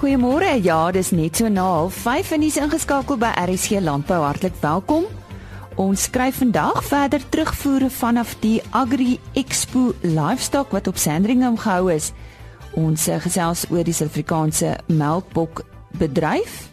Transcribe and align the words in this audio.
Goeiemôre. 0.00 0.48
Ja, 0.64 0.88
dis 0.90 1.10
net 1.12 1.36
so 1.36 1.48
na 1.52 1.84
5 1.92 2.30
en 2.32 2.44
jy's 2.46 2.54
ingeskakel 2.56 3.18
by 3.20 3.34
RSG 3.36 3.82
Landbou. 3.84 4.22
Hartlik 4.24 4.54
welkom. 4.62 5.04
Ons 5.76 6.06
skryf 6.08 6.38
vandag 6.40 6.78
verder 6.88 7.20
terugvoere 7.28 7.90
vanaf 7.92 8.32
die 8.40 8.62
Agri 8.72 9.18
Expo 9.36 9.90
Livestock 10.00 10.72
wat 10.72 10.88
op 10.88 10.96
Sandringham 10.96 11.58
gehou 11.60 11.92
is. 11.92 12.14
Ons 12.80 13.10
eh, 13.12 13.20
gesels 13.20 13.66
oor 13.68 13.84
die 13.84 13.92
Suid-Afrikaanse 13.92 14.78
melkbok 14.88 15.66
bedryf. 16.00 16.70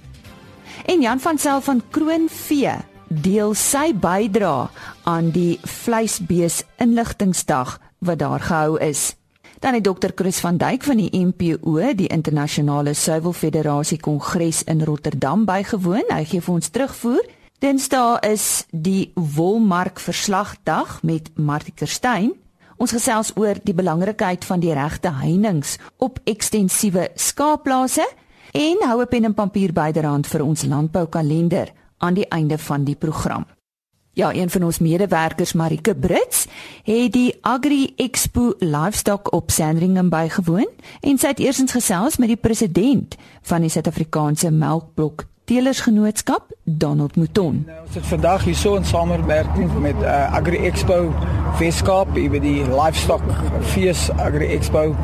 En 0.87 1.03
Jan 1.03 1.19
van 1.19 1.35
Sail 1.35 1.59
van 1.67 1.83
Kroonvee 1.91 2.79
deel 3.11 3.53
sy 3.59 3.91
bydrae 3.91 4.69
aan 5.03 5.33
die 5.35 5.59
vleisbees 5.67 6.63
inligtingsdag 6.79 7.75
wat 7.99 8.23
daar 8.23 8.39
gehou 8.39 8.79
is. 8.79 9.16
Dan 9.59 9.73
het 9.73 9.83
dokter 9.83 10.11
Chris 10.15 10.39
van 10.39 10.57
Duyk 10.57 10.83
van 10.83 10.97
die 10.97 11.25
MPO, 11.25 11.79
die 11.95 12.07
Internasionale 12.07 12.93
Suiwel 12.93 13.33
Federasie 13.33 13.99
Kongres 13.99 14.63
in 14.63 14.83
Rotterdam 14.83 15.45
bygewoon. 15.45 16.05
Hy 16.13 16.23
gee 16.29 16.41
vir 16.41 16.53
ons 16.53 16.69
terugvoer. 16.69 17.25
Dinsdae 17.59 18.19
is 18.29 18.67
die 18.69 19.11
Wolmark 19.15 19.99
Verslagdag 19.99 20.99
met 21.01 21.31
Martie 21.35 21.73
Kerstyn. 21.73 22.35
Ons 22.77 22.93
gesels 22.93 23.33
oor 23.33 23.57
die 23.65 23.73
belangrikheid 23.73 24.45
van 24.45 24.61
die 24.61 24.75
regte 24.77 25.15
heininge 25.23 25.79
op 25.97 26.21
ekstensiewe 26.29 27.09
skaapplase 27.17 28.05
en 28.53 28.85
hou 28.85 29.01
pen 29.09 29.31
en 29.31 29.33
papier 29.33 29.73
byderhand 29.73 30.29
vir 30.29 30.45
ons 30.45 30.69
landboukalender 30.69 31.73
aan 31.97 32.13
die 32.13 32.29
einde 32.29 32.61
van 32.61 32.85
die 32.85 32.95
program. 32.95 33.56
Ja, 34.17 34.33
een 34.33 34.49
van 34.49 34.63
ons 34.63 34.79
medewerkers, 34.79 35.53
Marike 35.53 35.95
Brits, 35.95 36.47
het 36.83 37.11
die 37.13 37.37
Agri 37.41 37.93
Expo 37.95 38.53
Livestock 38.59 39.33
op 39.33 39.51
Sandringham 39.51 40.09
bygewoon 40.09 40.69
en 41.01 41.19
sy 41.21 41.27
het 41.35 41.39
eersins 41.39 41.71
gesels 41.71 42.17
met 42.17 42.31
die 42.33 42.39
president 42.41 43.13
van 43.45 43.61
die 43.61 43.69
Suid-Afrikaanse 43.69 44.49
Melkblok 44.51 45.27
Telersgenootskap, 45.45 46.49
Donald 46.63 47.15
Mouton. 47.15 47.61
Nou, 47.67 47.83
ons 47.85 47.95
het 47.95 48.07
vandag 48.09 48.43
hier 48.43 48.55
so 48.55 48.73
'n 48.79 48.85
samewerking 48.85 49.79
met 49.79 50.01
uh, 50.01 50.33
Agri 50.33 50.65
Expo 50.65 51.13
Weskaap 51.59 52.13
by 52.13 52.39
die 52.39 52.65
Livestock 52.65 53.21
Fees 53.61 54.09
Agri 54.17 54.47
Expo 54.47 54.95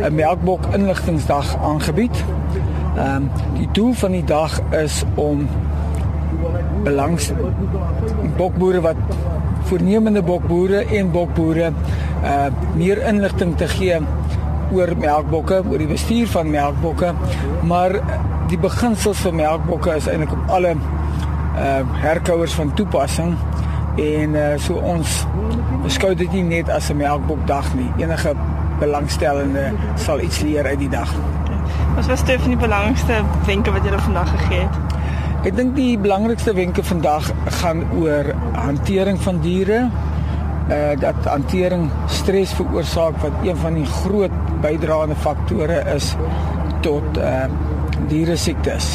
'n 0.00 0.14
melkbok 0.14 0.64
inligtingsdag 0.72 1.56
aangebied. 1.56 2.24
Ehm 2.96 3.16
um, 3.16 3.30
die 3.54 3.68
doel 3.72 3.92
van 3.92 4.10
die 4.10 4.24
dag 4.24 4.60
is 4.70 5.02
om 5.14 5.48
belangs 6.84 7.32
bokboere 8.36 8.80
wat 8.84 8.96
voornemende 9.68 10.22
bokboere 10.22 10.84
en 10.98 11.10
bokboere 11.10 11.72
uh 12.24 12.46
meer 12.74 13.00
inligting 13.08 13.56
te 13.56 13.68
gee 13.68 13.98
oor 14.74 14.94
melkbokke, 14.98 15.60
oor 15.70 15.78
die 15.78 15.88
bestuur 15.88 16.28
van 16.32 16.50
melkbokke, 16.50 17.12
maar 17.68 17.98
die 18.50 18.58
beginsels 18.58 19.20
van 19.26 19.36
melkbokke 19.38 19.94
is 20.00 20.08
eintlik 20.10 20.32
op 20.32 20.54
alle 20.56 20.74
uh 20.74 21.80
herkouers 22.02 22.56
van 22.58 22.74
toepassing 22.74 23.36
en 24.00 24.34
uh 24.34 24.50
so 24.58 24.80
ons 24.94 25.22
beskou 25.84 26.14
dit 26.14 26.32
nie 26.32 26.44
net 26.56 26.70
as 26.70 26.90
'n 26.90 26.96
melkbokdag 26.96 27.74
nie. 27.74 27.90
Enige 27.98 28.34
belangstellende 28.78 29.72
sal 29.94 30.20
iets 30.20 30.40
leer 30.40 30.66
uit 30.66 30.78
die 30.78 30.88
dag. 30.88 31.10
Wat 31.94 32.06
was 32.06 32.24
dit 32.24 32.40
van 32.40 32.50
die 32.50 32.58
belangrikste 32.58 33.22
wenke 33.46 33.70
wat 33.70 33.84
jy 33.84 33.98
vandag 33.98 34.30
gegee 34.30 34.60
het? 34.60 34.83
Ek 35.44 35.52
dink 35.52 35.74
die 35.76 35.98
belangrikste 36.00 36.54
wenke 36.56 36.80
vandag 36.88 37.26
gaan 37.58 37.82
oor 38.00 38.30
hantering 38.56 39.18
van 39.20 39.42
diere. 39.44 39.82
Uh 40.72 40.94
dat 40.96 41.26
hantering 41.28 41.90
stres 42.08 42.54
veroorsaak 42.56 43.18
wat 43.20 43.42
een 43.44 43.58
van 43.60 43.76
die 43.76 43.84
groot 43.84 44.38
bydraende 44.62 45.18
faktore 45.20 45.82
is 45.92 46.14
tot 46.86 47.20
uh 47.20 47.44
diere 48.08 48.38
siektes. 48.40 48.94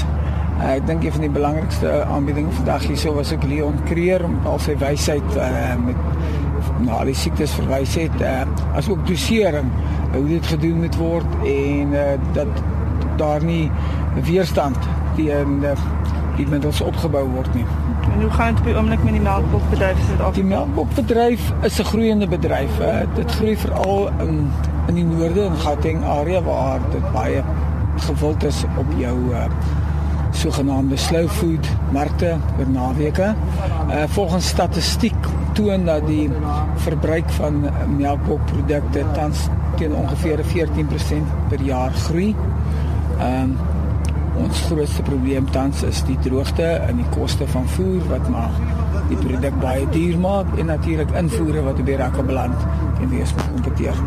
Uh, 0.57 0.71
ek 0.71 0.87
dink 0.89 1.05
een 1.05 1.13
van 1.19 1.27
die 1.27 1.35
belangrikste 1.37 1.91
aanbiedinge 2.15 2.55
vandag 2.57 2.87
hierso 2.89 3.13
was 3.13 3.33
ook 3.35 3.45
Leon 3.45 3.77
Creer 3.85 4.25
om 4.25 4.39
al 4.49 4.57
sy 4.65 4.73
wysheid 4.81 5.37
uh 5.37 5.77
met 5.85 6.01
na 6.81 6.97
al 6.97 7.13
die 7.13 7.19
siektes 7.21 7.53
verwys 7.61 7.93
het 8.01 8.25
uh 8.25 8.41
as 8.73 8.89
ook 8.89 9.05
dosering 9.05 9.69
hoe 10.15 10.25
dit 10.33 10.49
gedoen 10.55 10.81
moet 10.81 10.97
word 10.97 11.37
en 11.45 11.93
uh 11.93 12.09
dat 12.33 12.65
daar 13.21 13.45
nie 13.45 13.67
weerstand 14.25 14.89
teen 15.15 15.59
uh, 15.61 15.77
die 16.39 16.47
middels 16.47 16.81
opgebou 16.81 17.25
word 17.33 17.53
nie. 17.57 17.65
En 18.13 18.21
hoe 18.23 18.31
gaan 18.31 18.55
dit 18.55 18.61
op 18.63 18.67
die 18.69 18.75
oomblik 18.79 19.03
met 19.03 19.15
die 19.17 19.23
melkbokbedryf 19.23 20.03
af? 20.19 20.33
Die 20.37 20.47
melkbokbedryf 20.47 21.51
is 21.67 21.79
'n 21.79 21.89
groeiende 21.91 22.27
bedryf. 22.27 22.79
Uh, 22.79 22.99
dit 23.15 23.31
groei 23.31 23.57
veral 23.57 24.09
in 24.25 24.51
in 24.87 24.95
die 24.95 25.05
noorde 25.05 25.43
en 25.45 25.57
Gauteng 25.61 26.03
area 26.03 26.41
waar 26.41 26.79
dit 26.91 27.11
baie 27.13 27.43
gewild 27.95 28.43
is 28.43 28.63
op 28.77 28.85
jou 28.97 29.17
uh, 29.31 29.43
sogenaamde 30.31 30.97
slow 30.97 31.27
food 31.29 31.67
markte 31.91 32.37
oor 32.57 32.69
naweke. 32.69 33.33
Uh, 33.89 34.03
volgens 34.07 34.47
statistiek 34.47 35.27
toon 35.53 35.85
dat 35.85 36.07
die 36.07 36.29
verbruik 36.75 37.29
van 37.29 37.65
melkbokprodukte 37.97 39.05
tans 39.13 39.47
teen 39.75 39.95
ongeveer 39.95 40.39
14% 40.45 41.35
per 41.49 41.61
jaar 41.61 41.91
groei. 41.91 42.35
Ehm 43.19 43.41
um, 43.41 43.57
Ons 44.39 44.59
grootste 44.69 45.03
probleem 45.03 45.47
tans 45.51 45.81
is 45.83 45.99
die 46.07 46.17
droogte 46.23 46.63
en 46.63 47.01
die 47.01 47.07
koste 47.11 47.47
van 47.51 47.67
voer 47.75 48.05
wat 48.07 48.29
maar 48.31 48.53
die 49.09 49.17
produk 49.19 49.55
baie 49.59 49.87
duur 49.91 50.19
maak 50.21 50.53
en 50.57 50.69
natuurlik 50.71 51.11
invoere 51.21 51.63
wat 51.65 51.81
op 51.81 51.89
die 51.89 51.97
rakke 51.99 52.23
beland 52.23 52.67
en 53.01 53.09
wees 53.11 53.33
moet 53.35 53.49
kompeteer. 53.53 53.99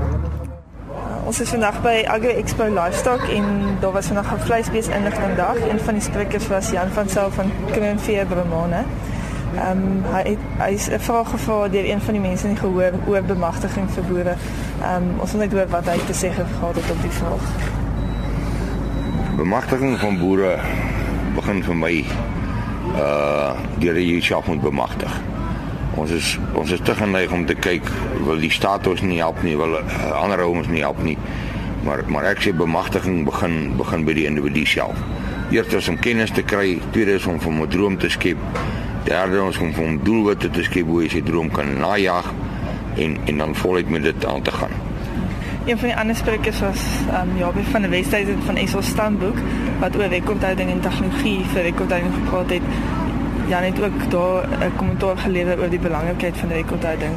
Ons 1.28 1.40
is 1.44 1.52
vandag 1.52 1.78
by 1.84 1.94
Agri 2.10 2.32
Expo 2.40 2.66
Livestock 2.66 3.28
en 3.34 3.76
daar 3.80 3.92
was 3.92 4.08
vandag 4.10 4.32
'n 4.32 4.44
vleisbees 4.46 4.88
inligting 4.88 5.36
dag. 5.36 5.56
Een 5.68 5.80
van 5.80 5.94
die 5.94 6.02
sprekers 6.02 6.48
was 6.48 6.70
Jan 6.70 6.88
van 6.88 7.08
Sail 7.08 7.30
van 7.30 7.50
Kroonvee 7.72 8.24
Bromane. 8.24 8.84
Ehm 9.56 9.70
um, 9.70 10.04
hy 10.14 10.36
hy 10.58 10.70
is 10.72 10.88
'n 10.88 10.98
vraag 10.98 11.30
gevra 11.30 11.68
deur 11.68 11.84
een 11.84 12.00
van 12.00 12.12
die 12.12 12.22
mense 12.22 12.46
in 12.48 12.54
die 12.54 12.62
gehoor 12.62 12.92
oor 13.06 13.22
bemagtiging 13.22 13.90
vir 13.90 14.04
boere. 14.04 14.34
Ehm 14.80 15.02
um, 15.02 15.20
ons 15.20 15.30
wil 15.32 15.40
net 15.40 15.52
hoor 15.52 15.68
wat 15.68 15.86
hy 15.86 15.98
te 16.06 16.14
sê 16.14 16.32
gehad 16.32 16.74
het 16.74 16.90
op 16.90 17.02
die 17.02 17.16
vraag 17.20 17.71
bemagtiging 19.42 19.98
van 19.98 20.18
boere 20.20 20.50
begin 21.34 21.62
vir 21.66 21.74
my 21.74 21.94
uh 22.94 23.54
deur 23.82 23.96
die 23.98 24.20
self 24.22 24.46
moet 24.46 24.60
bemagtig. 24.62 25.14
Ons 25.98 26.12
is 26.14 26.28
ons 26.54 26.70
is 26.70 26.82
te 26.86 26.94
geneig 26.94 27.32
om 27.34 27.42
te 27.48 27.56
kyk 27.58 27.88
wil 28.22 28.38
die 28.38 28.52
staat 28.54 28.86
ons 28.86 29.02
nie 29.02 29.18
help 29.18 29.40
nie, 29.42 29.56
wil 29.58 29.74
uh, 29.80 30.12
ander 30.20 30.44
ons 30.46 30.70
nie 30.70 30.84
help 30.84 31.02
nie. 31.02 31.16
Maar 31.82 32.04
maar 32.06 32.28
ek 32.30 32.44
sê 32.44 32.52
bemagtiging 32.54 33.24
begin 33.26 33.56
begin 33.80 34.06
by 34.06 34.14
die 34.20 34.28
individu 34.30 34.62
self. 34.76 35.02
Eerstens 35.50 35.90
om 35.90 35.98
kennis 36.06 36.30
te 36.38 36.46
kry, 36.54 36.78
tweedens 36.94 37.26
om 37.26 37.42
van 37.42 37.58
'n 37.64 37.68
droom 37.74 37.98
te 37.98 38.12
skep, 38.14 38.38
derdens 39.10 39.58
om 39.58 39.74
van 39.74 39.98
doelwitte 40.06 40.50
te 40.50 40.62
skep 40.70 40.86
hoe 40.86 41.02
jy 41.02 41.10
sy 41.18 41.26
droom 41.26 41.50
kan 41.50 41.74
najag 41.82 42.30
en 42.94 43.18
en 43.26 43.44
dan 43.46 43.58
voluit 43.64 43.90
met 43.90 44.06
dit 44.06 44.26
aan 44.26 44.42
te 44.42 44.54
gaan. 44.54 44.81
Een 45.66 45.78
van 45.78 45.88
die 45.88 45.96
ander 45.96 46.16
sprekers 46.16 46.60
was 46.60 46.80
ehm 47.08 47.28
um, 47.28 47.36
Jabie 47.36 47.64
van 47.64 47.82
die 47.82 47.90
Wesduisen 47.90 48.42
van 48.42 48.56
Esel 48.56 48.82
Standboek 48.82 49.36
wat 49.78 49.96
oor 49.96 50.08
rekordhouding 50.10 50.70
en 50.70 50.80
tegnologie 50.80 51.44
vir 51.52 51.62
rekordhouding 51.62 52.14
gepraat 52.14 52.50
het. 52.50 52.62
Jan 53.48 53.62
het 53.62 53.82
ook 53.82 54.10
daar 54.10 54.48
'n 54.48 54.76
kommentaar 54.76 55.18
gelewer 55.18 55.58
oor 55.58 55.70
die 55.70 55.78
belangrikheid 55.78 56.36
van 56.36 56.48
rekordhouding. 56.48 57.12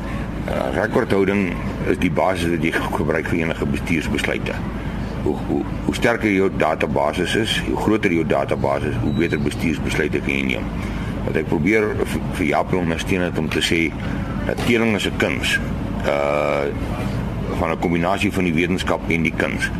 Uh, 0.48 0.74
rekordhouding 0.74 1.54
is 1.86 1.98
die 1.98 2.12
basis 2.12 2.50
wat 2.50 2.64
jy 2.64 2.72
gebruik 2.72 3.28
vir 3.28 3.38
enige 3.38 3.66
bestuursbesluite. 3.66 4.54
Hoe 5.24 5.36
hoe 5.48 5.62
hoe 5.86 5.96
sterker 5.96 6.32
jou 6.32 6.52
database 6.58 7.40
is, 7.40 7.64
hoe 7.68 7.78
groter 7.78 8.12
jou 8.12 8.26
database 8.26 8.88
is, 8.88 8.96
hoe 9.02 9.14
beter 9.14 9.42
bestuursbesluite 9.42 10.20
kan 10.20 10.34
jy 10.34 10.46
neem. 10.46 10.64
Wat 11.26 11.36
ek 11.36 11.48
probeer 11.48 11.96
vir 12.34 12.46
Japie 12.46 12.80
ondersteun 12.80 13.22
het 13.22 13.38
om 13.38 13.50
te 13.50 13.62
sê 13.62 13.94
dat 14.46 14.66
teeling 14.66 14.96
is 14.96 15.08
'n 15.08 15.18
kuns. 15.18 15.60
Uh 16.06 16.70
van 17.60 17.72
'n 17.72 17.80
kombinasie 17.80 18.32
van 18.32 18.44
die 18.44 18.54
wetenskap 18.54 19.02
en 19.10 19.22
die 19.22 19.34
kuns. 19.36 19.72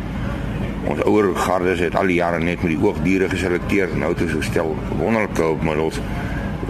Ons 0.84 1.02
ouer 1.02 1.36
gardes 1.36 1.78
het 1.78 1.96
al 1.96 2.06
die 2.06 2.14
jare 2.14 2.38
net 2.38 2.62
met 2.62 2.70
die 2.70 2.82
oogdiere 2.82 3.28
geselekteer. 3.28 3.88
Nou 3.96 4.12
het 4.12 4.22
ons 4.22 4.32
gestel 4.32 4.76
wonderlike 4.98 5.42
hulpmiddels 5.42 6.00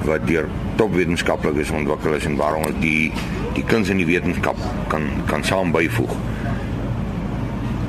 wat 0.04 0.26
deur 0.26 0.48
topwetenskaplikes 0.76 1.70
ontwikkel 1.70 2.14
is 2.14 2.24
en 2.24 2.36
waarom 2.36 2.64
ons 2.64 2.80
die 2.80 3.12
die 3.56 3.64
kuns 3.64 3.88
en 3.88 3.96
die 3.96 4.06
wetenskap 4.06 4.56
kan 4.88 5.08
kan 5.26 5.44
saam 5.44 5.72
byvoeg. 5.72 6.12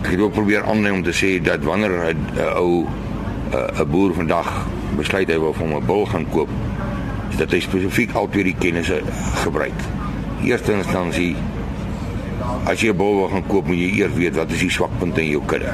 Ek 0.04 0.14
het 0.14 0.20
ook 0.20 0.34
probeer 0.34 0.64
aanlei 0.64 0.94
om 0.96 1.04
te 1.04 1.16
sê 1.16 1.42
dat 1.44 1.64
wanneer 1.64 2.16
'n 2.16 2.18
ou 2.56 2.88
'n 3.52 3.90
boer 3.92 4.14
vandag 4.14 4.68
besluit 4.96 5.28
hy 5.28 5.40
wil 5.40 5.54
van 5.54 5.76
'n 5.76 5.86
bul 5.86 6.06
gaan 6.06 6.30
koop, 6.30 6.50
dat 7.38 7.52
hy 7.52 7.60
spesifiek 7.60 8.14
altyd 8.14 8.44
die 8.44 8.56
kennisse 8.60 9.02
gebruik. 9.44 9.80
Eerste 10.44 10.74
instansie 10.74 11.36
As 12.68 12.82
jy 12.82 12.92
'n 12.92 12.98
bul 12.98 13.16
wil 13.16 13.30
gaan 13.32 13.48
koop, 13.48 13.68
moet 13.68 13.78
jy 13.80 13.92
eers 13.96 14.14
weet 14.14 14.36
wat 14.36 14.52
is 14.52 14.60
die 14.60 14.70
swakpunte 14.70 15.22
in 15.22 15.30
jou 15.30 15.42
kudde. 15.46 15.72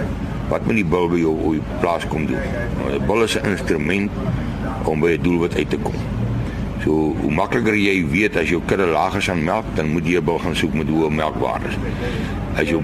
Wat 0.50 0.66
moet 0.66 0.76
die 0.76 0.86
bul 0.86 1.08
by 1.10 1.18
jou 1.18 1.34
op 1.34 1.54
die 1.58 1.78
plaas 1.82 2.06
kom 2.08 2.28
doen? 2.30 2.38
Nou, 2.78 2.94
'n 2.94 3.06
Bul 3.08 3.24
is 3.24 3.36
'n 3.36 3.50
instrument 3.50 4.12
om 4.84 5.00
by 5.00 5.18
'n 5.18 5.22
doelwit 5.22 5.56
uit 5.56 5.70
te 5.70 5.78
kom. 5.78 5.96
So 6.84 7.16
hoe 7.22 7.32
makliker 7.32 7.76
jy 7.76 8.06
weet 8.10 8.38
as 8.38 8.50
jou 8.50 8.62
kudde 8.66 8.86
laag 8.86 9.16
is 9.16 9.30
aan 9.30 9.44
melk, 9.44 9.66
dan 9.76 9.90
moet 9.92 10.06
jy 10.06 10.24
wil 10.24 10.40
gaan 10.40 10.56
soek 10.56 10.74
met 10.74 10.88
hoë 10.88 11.10
melkwaardes. 11.10 11.78
As 12.56 12.70
jou 12.70 12.82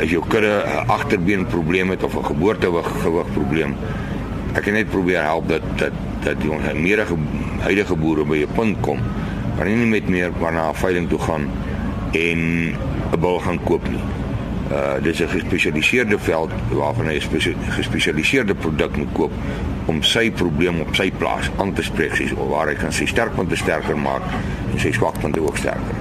as 0.00 0.10
jou 0.10 0.22
kudde 0.28 0.64
'n 0.66 0.88
agterbeen 0.88 1.46
probleem 1.46 1.90
het 1.90 2.02
of 2.02 2.16
'n 2.16 2.24
geboortewig 2.24 2.86
gewig 3.02 3.32
probleem, 3.32 3.76
ek 4.54 4.62
kan 4.62 4.72
net 4.72 4.90
probeer 4.90 5.22
help 5.22 5.48
dat 5.48 5.62
dat 5.76 5.92
dat 6.24 6.40
die 6.40 6.50
ons 6.50 6.62
meer 6.74 7.06
huidige 7.60 7.96
boere 7.96 8.24
by 8.24 8.36
'n 8.36 8.54
punt 8.54 8.80
kom 8.80 8.98
waar 9.56 9.66
nie 9.66 9.86
met 9.86 10.08
meer 10.08 10.30
na 10.40 10.68
'n 10.70 10.74
veiling 10.74 11.08
toe 11.08 11.18
gaan 11.18 11.50
en 12.12 12.74
'n 13.14 13.20
bul 13.20 13.38
gaan 13.40 13.60
koop 13.64 13.88
nie. 13.88 14.02
Uh 14.70 15.02
dis 15.02 15.20
'n 15.20 15.28
gespesialiseerde 15.28 16.18
veld 16.18 16.50
waarvan 16.70 17.06
hy 17.06 17.20
'n 17.20 17.56
gespesialiseerde 17.70 18.54
produk 18.54 18.96
moet 18.96 19.12
koop 19.12 19.32
om 19.86 20.02
sy 20.02 20.30
probleem 20.30 20.80
op 20.80 20.94
sy 20.94 21.10
plaas 21.10 21.50
aan 21.56 21.72
te 21.72 21.82
spreek, 21.82 22.16
sies 22.16 22.32
waar 22.32 22.68
hy 22.68 22.74
kan 22.74 22.92
sy 22.92 23.06
sterkpunte 23.06 23.56
sterker 23.56 23.96
maak 23.96 24.22
en 24.72 24.80
sy 24.80 24.92
swakpunte 24.92 25.40
ook 25.40 25.56
sterker. 25.56 25.96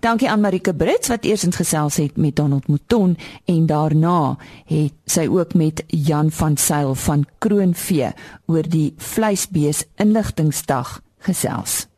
Dankie 0.00 0.30
aan 0.30 0.40
Marike 0.40 0.72
Brits 0.74 1.08
wat 1.08 1.24
eers 1.24 1.44
gesels 1.50 1.96
het 2.00 2.16
met 2.16 2.36
Donald 2.36 2.68
Mouton 2.68 3.18
en 3.44 3.66
daarna 3.66 4.36
het 4.64 4.92
sy 5.04 5.26
ook 5.28 5.54
met 5.54 5.84
Jan 5.86 6.30
van 6.30 6.56
Sail 6.56 6.94
van 6.94 7.26
Kroonvee 7.38 8.12
oor 8.46 8.64
die 8.68 8.94
vleisbees 8.96 9.84
inligtingsdag 9.96 11.00
gesels. 11.18 11.89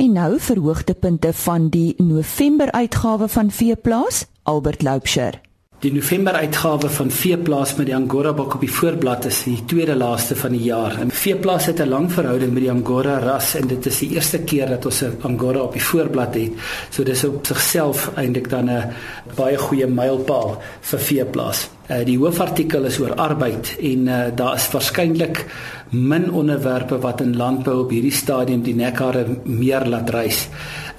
En 0.00 0.12
nou 0.12 0.38
verhoogtepunte 0.40 1.32
van 1.32 1.68
die 1.68 1.94
November 2.02 2.72
uitgawe 2.72 3.28
van 3.28 3.50
Veeplaas, 3.50 4.26
Albert 4.42 4.82
Loubser. 4.82 5.49
Die 5.80 5.88
November 5.92 6.34
uitgawe 6.36 6.90
van 6.92 7.08
Veeplaas 7.08 7.70
met 7.78 7.86
die 7.88 7.94
Angora 7.96 8.34
bok 8.36 8.58
op 8.58 8.60
die 8.60 8.68
voorblad 8.68 9.24
is 9.30 9.38
die 9.46 9.62
tweede 9.64 9.94
laaste 9.96 10.36
van 10.36 10.52
die 10.52 10.66
jaar. 10.66 10.98
En 11.00 11.08
Veeplaas 11.08 11.70
het 11.70 11.80
'n 11.80 11.88
lang 11.88 12.12
verhouding 12.12 12.52
met 12.52 12.62
die 12.62 12.70
Angora 12.70 13.16
ras 13.18 13.54
en 13.54 13.66
dit 13.66 13.86
is 13.86 13.98
die 13.98 14.10
eerste 14.10 14.38
keer 14.38 14.68
dat 14.68 14.84
ons 14.84 15.00
'n 15.02 15.16
Angora 15.22 15.60
op 15.60 15.72
die 15.72 15.82
voorblad 15.82 16.34
het. 16.34 16.52
So 16.90 17.02
dis 17.02 17.24
op 17.24 17.46
sigself 17.46 18.10
eintlik 18.14 18.50
dan 18.50 18.70
'n 18.70 18.92
baie 19.36 19.56
goeie 19.56 19.86
mylpaal 19.86 20.60
vir 20.80 20.98
Veeplaas. 20.98 21.70
Uh, 21.90 22.04
die 22.04 22.18
hoofartikel 22.18 22.84
is 22.84 23.00
oor 23.00 23.14
arbeid 23.14 23.76
en 23.80 24.06
uh, 24.06 24.24
daar 24.34 24.54
is 24.54 24.70
waarskynlik 24.70 25.46
min 25.90 26.30
onderwerpe 26.30 26.98
wat 26.98 27.20
in 27.20 27.36
landbou 27.36 27.80
op 27.82 27.90
hierdie 27.90 28.12
stadium 28.12 28.62
die 28.62 28.74
nekhare 28.74 29.26
meer 29.44 29.86
laat 29.86 30.10
reis. 30.10 30.48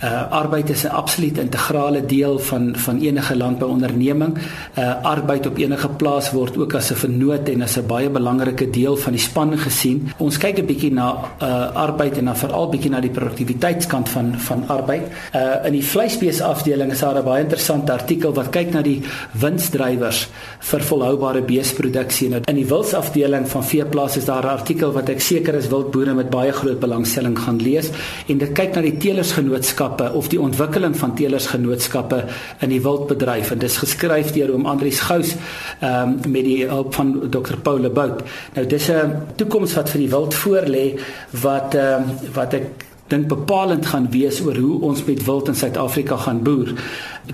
Uh 0.03 0.31
arbeid 0.31 0.69
is 0.69 0.83
'n 0.83 0.87
absoluut 0.87 1.37
integrale 1.37 2.05
deel 2.05 2.39
van 2.39 2.73
van 2.75 2.99
enige 2.99 3.37
landbouonderneming. 3.37 4.37
Uh 4.77 5.05
arbeid 5.05 5.45
op 5.45 5.57
enige 5.57 5.89
plaas 5.89 6.31
word 6.31 6.57
ook 6.57 6.73
as 6.73 6.91
'n 6.91 6.95
vernoot 6.95 7.49
en 7.49 7.61
as 7.61 7.77
'n 7.77 7.85
baie 7.85 8.09
belangrike 8.09 8.69
deel 8.69 8.97
van 8.97 9.11
die 9.11 9.21
span 9.21 9.57
gesien. 9.57 10.09
Ons 10.17 10.37
kyk 10.37 10.57
'n 10.57 10.65
bietjie 10.65 10.93
na 10.93 11.17
uh 11.41 11.75
arbeid 11.75 12.17
en 12.17 12.25
dan 12.25 12.37
veral 12.37 12.69
bietjie 12.69 12.89
na 12.89 12.99
die 12.99 13.09
produktiwiteitskant 13.09 14.09
van 14.09 14.33
van 14.37 14.63
arbeid. 14.67 15.03
Uh 15.35 15.65
in 15.65 15.73
die 15.73 15.85
vleisbees 15.85 16.41
afdeling 16.41 16.91
is 16.91 16.99
daar 16.99 17.17
'n 17.17 17.23
baie 17.23 17.43
interessante 17.43 17.91
artikel 17.91 18.33
wat 18.33 18.49
kyk 18.49 18.73
na 18.73 18.81
die 18.81 19.01
winsdrywers 19.31 20.29
vir 20.59 20.81
volhoubare 20.81 21.41
beesproduksie. 21.41 22.29
Nou 22.29 22.41
in 22.45 22.55
die 22.55 22.67
wildsafdeling 22.67 23.47
van 23.49 23.63
veeplase 23.63 24.17
is 24.17 24.25
daar 24.25 24.43
'n 24.43 24.57
artikel 24.57 24.91
wat 24.91 25.09
ek 25.09 25.21
seker 25.21 25.55
is 25.55 25.67
wildboere 25.67 26.13
met 26.13 26.29
baie 26.29 26.51
groot 26.51 26.79
belangstelling 26.79 27.39
gaan 27.39 27.61
lees 27.61 27.89
en 28.27 28.37
dit 28.37 28.51
kyk 28.51 28.75
na 28.75 28.81
die 28.81 28.97
teelersgenootskap 28.97 29.90
genootskappe 29.91 30.17
of 30.17 30.29
die 30.29 30.39
ontwikkeling 30.39 30.95
van 30.97 31.15
teelersgenootskappe 31.15 32.25
in 32.61 32.69
die 32.69 32.81
wildbedryf 32.81 33.51
en 33.51 33.59
dis 33.59 33.77
geskryf 33.77 34.31
deur 34.33 34.53
oom 34.53 34.65
Andrius 34.65 34.99
Gous 34.99 35.35
um, 35.81 36.19
met 36.27 36.45
die 36.45 36.67
hulp 36.67 36.93
van 36.93 37.29
Dr 37.29 37.57
Paul 37.61 37.89
Bout. 37.89 38.23
Nou 38.55 38.65
dis 38.67 38.89
'n 38.89 39.35
toekoms 39.35 39.73
wat 39.73 39.89
vir 39.89 39.99
die 39.99 40.09
wild 40.09 40.33
voorlê 40.33 40.99
wat 41.41 41.75
um, 41.75 42.05
wat 42.33 42.53
ek 42.53 42.87
dink 43.07 43.27
bepalend 43.27 43.85
gaan 43.85 44.07
wees 44.11 44.39
oor 44.41 44.55
hoe 44.55 44.81
ons 44.81 45.03
met 45.03 45.25
wild 45.25 45.47
in 45.47 45.55
Suid-Afrika 45.55 46.15
gaan 46.17 46.43
boer. 46.43 46.73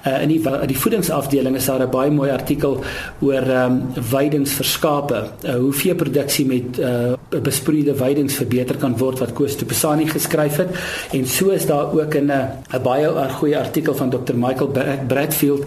Uh, 0.03 0.21
in 0.21 0.27
die 0.27 0.41
in 0.43 0.67
die 0.67 0.77
voedingsafdeling 0.77 1.55
is 1.55 1.65
daar 1.65 1.81
'n 1.81 1.89
baie 1.89 2.11
mooi 2.11 2.29
artikel 2.31 2.83
oor 3.19 3.41
ehm 3.41 3.71
um, 3.71 4.03
weidings 4.11 4.51
vir 4.51 4.65
skape, 4.65 5.19
uh, 5.43 5.55
hoe 5.55 5.73
veeproduksie 5.73 6.45
met 6.45 6.79
uh, 6.79 7.13
besproeide 7.41 7.93
weidings 7.93 8.35
verbeter 8.35 8.77
kan 8.77 8.97
word 8.97 9.19
wat 9.19 9.33
Koos 9.33 9.55
Tupesani 9.55 10.07
geskryf 10.07 10.57
het 10.57 10.69
en 11.11 11.25
so 11.25 11.49
is 11.49 11.65
daar 11.65 11.93
ook 11.93 12.15
'n 12.15 12.31
'n 12.31 12.83
baie 12.83 13.29
goeie 13.29 13.57
artikel 13.57 13.95
van 13.95 14.09
Dr 14.09 14.35
Michael 14.35 14.71
Bradfield 15.07 15.65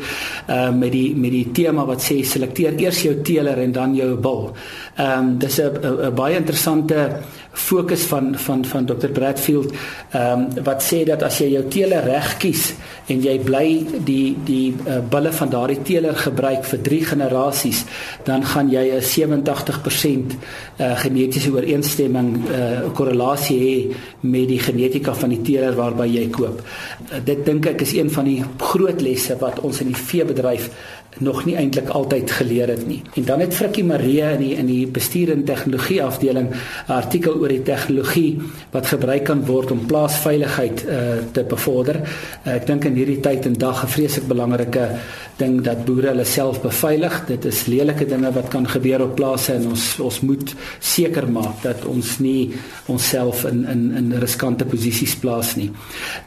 uh, 0.49 0.70
met 0.70 0.93
die 0.93 1.16
met 1.16 1.31
die 1.31 1.50
tema 1.52 1.84
wat 1.84 2.02
sê 2.02 2.23
selekteer 2.23 2.78
eers 2.78 3.02
jou 3.02 3.14
teeler 3.23 3.58
en 3.58 3.73
dan 3.73 3.94
jou 3.94 4.16
bul. 4.16 4.52
Ehm 4.96 5.19
um, 5.19 5.38
dis 5.38 5.61
'n 5.61 5.73
'n 5.82 6.14
baie 6.14 6.37
interessante 6.37 7.11
fokus 7.52 8.02
van 8.02 8.38
van 8.38 8.64
van 8.64 8.84
Dr 8.84 9.08
Bradfield 9.08 9.73
ehm 10.11 10.40
um, 10.56 10.64
wat 10.64 10.82
sê 10.82 11.05
dat 11.05 11.23
as 11.23 11.38
jy 11.38 11.49
jou 11.52 11.64
teeler 11.69 12.05
reg 12.05 12.37
kies 12.37 12.75
en 13.06 13.23
jy 13.23 13.38
bly 13.38 13.87
die 14.11 14.37
die 14.45 14.75
uh, 14.75 14.99
bulle 15.12 15.33
van 15.33 15.53
daardie 15.53 15.81
teeler 15.87 16.17
gebruik 16.27 16.67
vir 16.71 16.83
3 16.91 17.01
generasies 17.12 17.85
dan 18.29 18.45
gaan 18.53 18.71
jy 18.73 18.85
'n 18.97 19.03
87% 19.03 20.35
uh, 20.35 20.97
genetiese 21.05 21.53
ooreenstemming 21.55 22.31
uh, 22.37 22.93
korrelasie 22.95 23.59
hê 23.65 23.77
met 24.21 24.49
die 24.49 24.61
genetika 24.61 25.15
van 25.15 25.31
die 25.35 25.43
teeler 25.43 25.77
waarby 25.77 26.07
jy 26.07 26.27
koop. 26.31 26.61
Uh, 26.61 27.21
dit 27.25 27.45
dink 27.47 27.67
ek 27.67 27.81
is 27.87 27.95
een 27.95 28.11
van 28.11 28.25
die 28.25 28.43
groot 28.59 29.01
lesse 29.01 29.37
wat 29.41 29.61
ons 29.61 29.81
in 29.81 29.93
die 29.93 30.03
veebedryf 30.09 30.71
nog 31.19 31.45
nie 31.45 31.57
eintlik 31.57 31.89
altyd 31.89 32.31
geleer 32.31 32.69
het 32.69 32.87
nie. 32.87 33.03
En 33.15 33.25
dan 33.25 33.41
het 33.41 33.55
Frikkie 33.55 33.85
Marie 33.85 34.21
in 34.21 34.39
die 34.39 34.55
in 34.57 34.67
die 34.67 34.87
bestuur 34.87 35.33
en 35.33 35.45
tegnologie 35.45 36.03
afdeling 36.03 36.49
'n 36.51 36.93
artikel 36.93 37.35
oor 37.35 37.49
die 37.49 37.62
tegnologie 37.62 38.41
wat 38.71 38.87
gebruik 38.87 39.25
kan 39.25 39.47
word 39.47 39.71
om 39.71 39.87
plaasveiligheid 39.87 40.85
uh, 40.87 40.95
te 41.33 41.45
bevorder. 41.45 42.01
Uh, 42.47 42.55
ek 42.55 42.67
dink 42.67 42.85
in 42.85 42.95
hierdie 42.95 43.21
tyd 43.21 43.47
en 43.47 43.53
dag 43.53 43.85
'n 43.85 43.89
vreeslik 43.89 44.27
belangrike 44.27 44.89
ding 45.37 45.62
dat 45.65 45.85
boere 45.85 46.09
hulle 46.12 46.25
self 46.25 46.61
beveilig. 46.62 47.27
Dit 47.27 47.45
is 47.45 47.67
lelike 47.67 48.07
dinge 48.07 48.33
wat 48.33 48.49
kan 48.49 48.69
gebeur 48.69 49.03
op 49.03 49.15
plase 49.15 49.53
en 49.53 49.69
ons 49.69 50.01
ons 50.01 50.21
moet 50.21 50.55
seker 50.79 51.29
maak 51.31 51.62
dat 51.62 51.85
ons 51.85 52.19
nie 52.19 52.53
onsself 52.87 53.45
in 53.45 53.67
in 53.67 53.93
in 53.97 54.12
riskante 54.12 54.65
posisies 54.65 55.17
plaas 55.17 55.57
nie. 55.57 55.71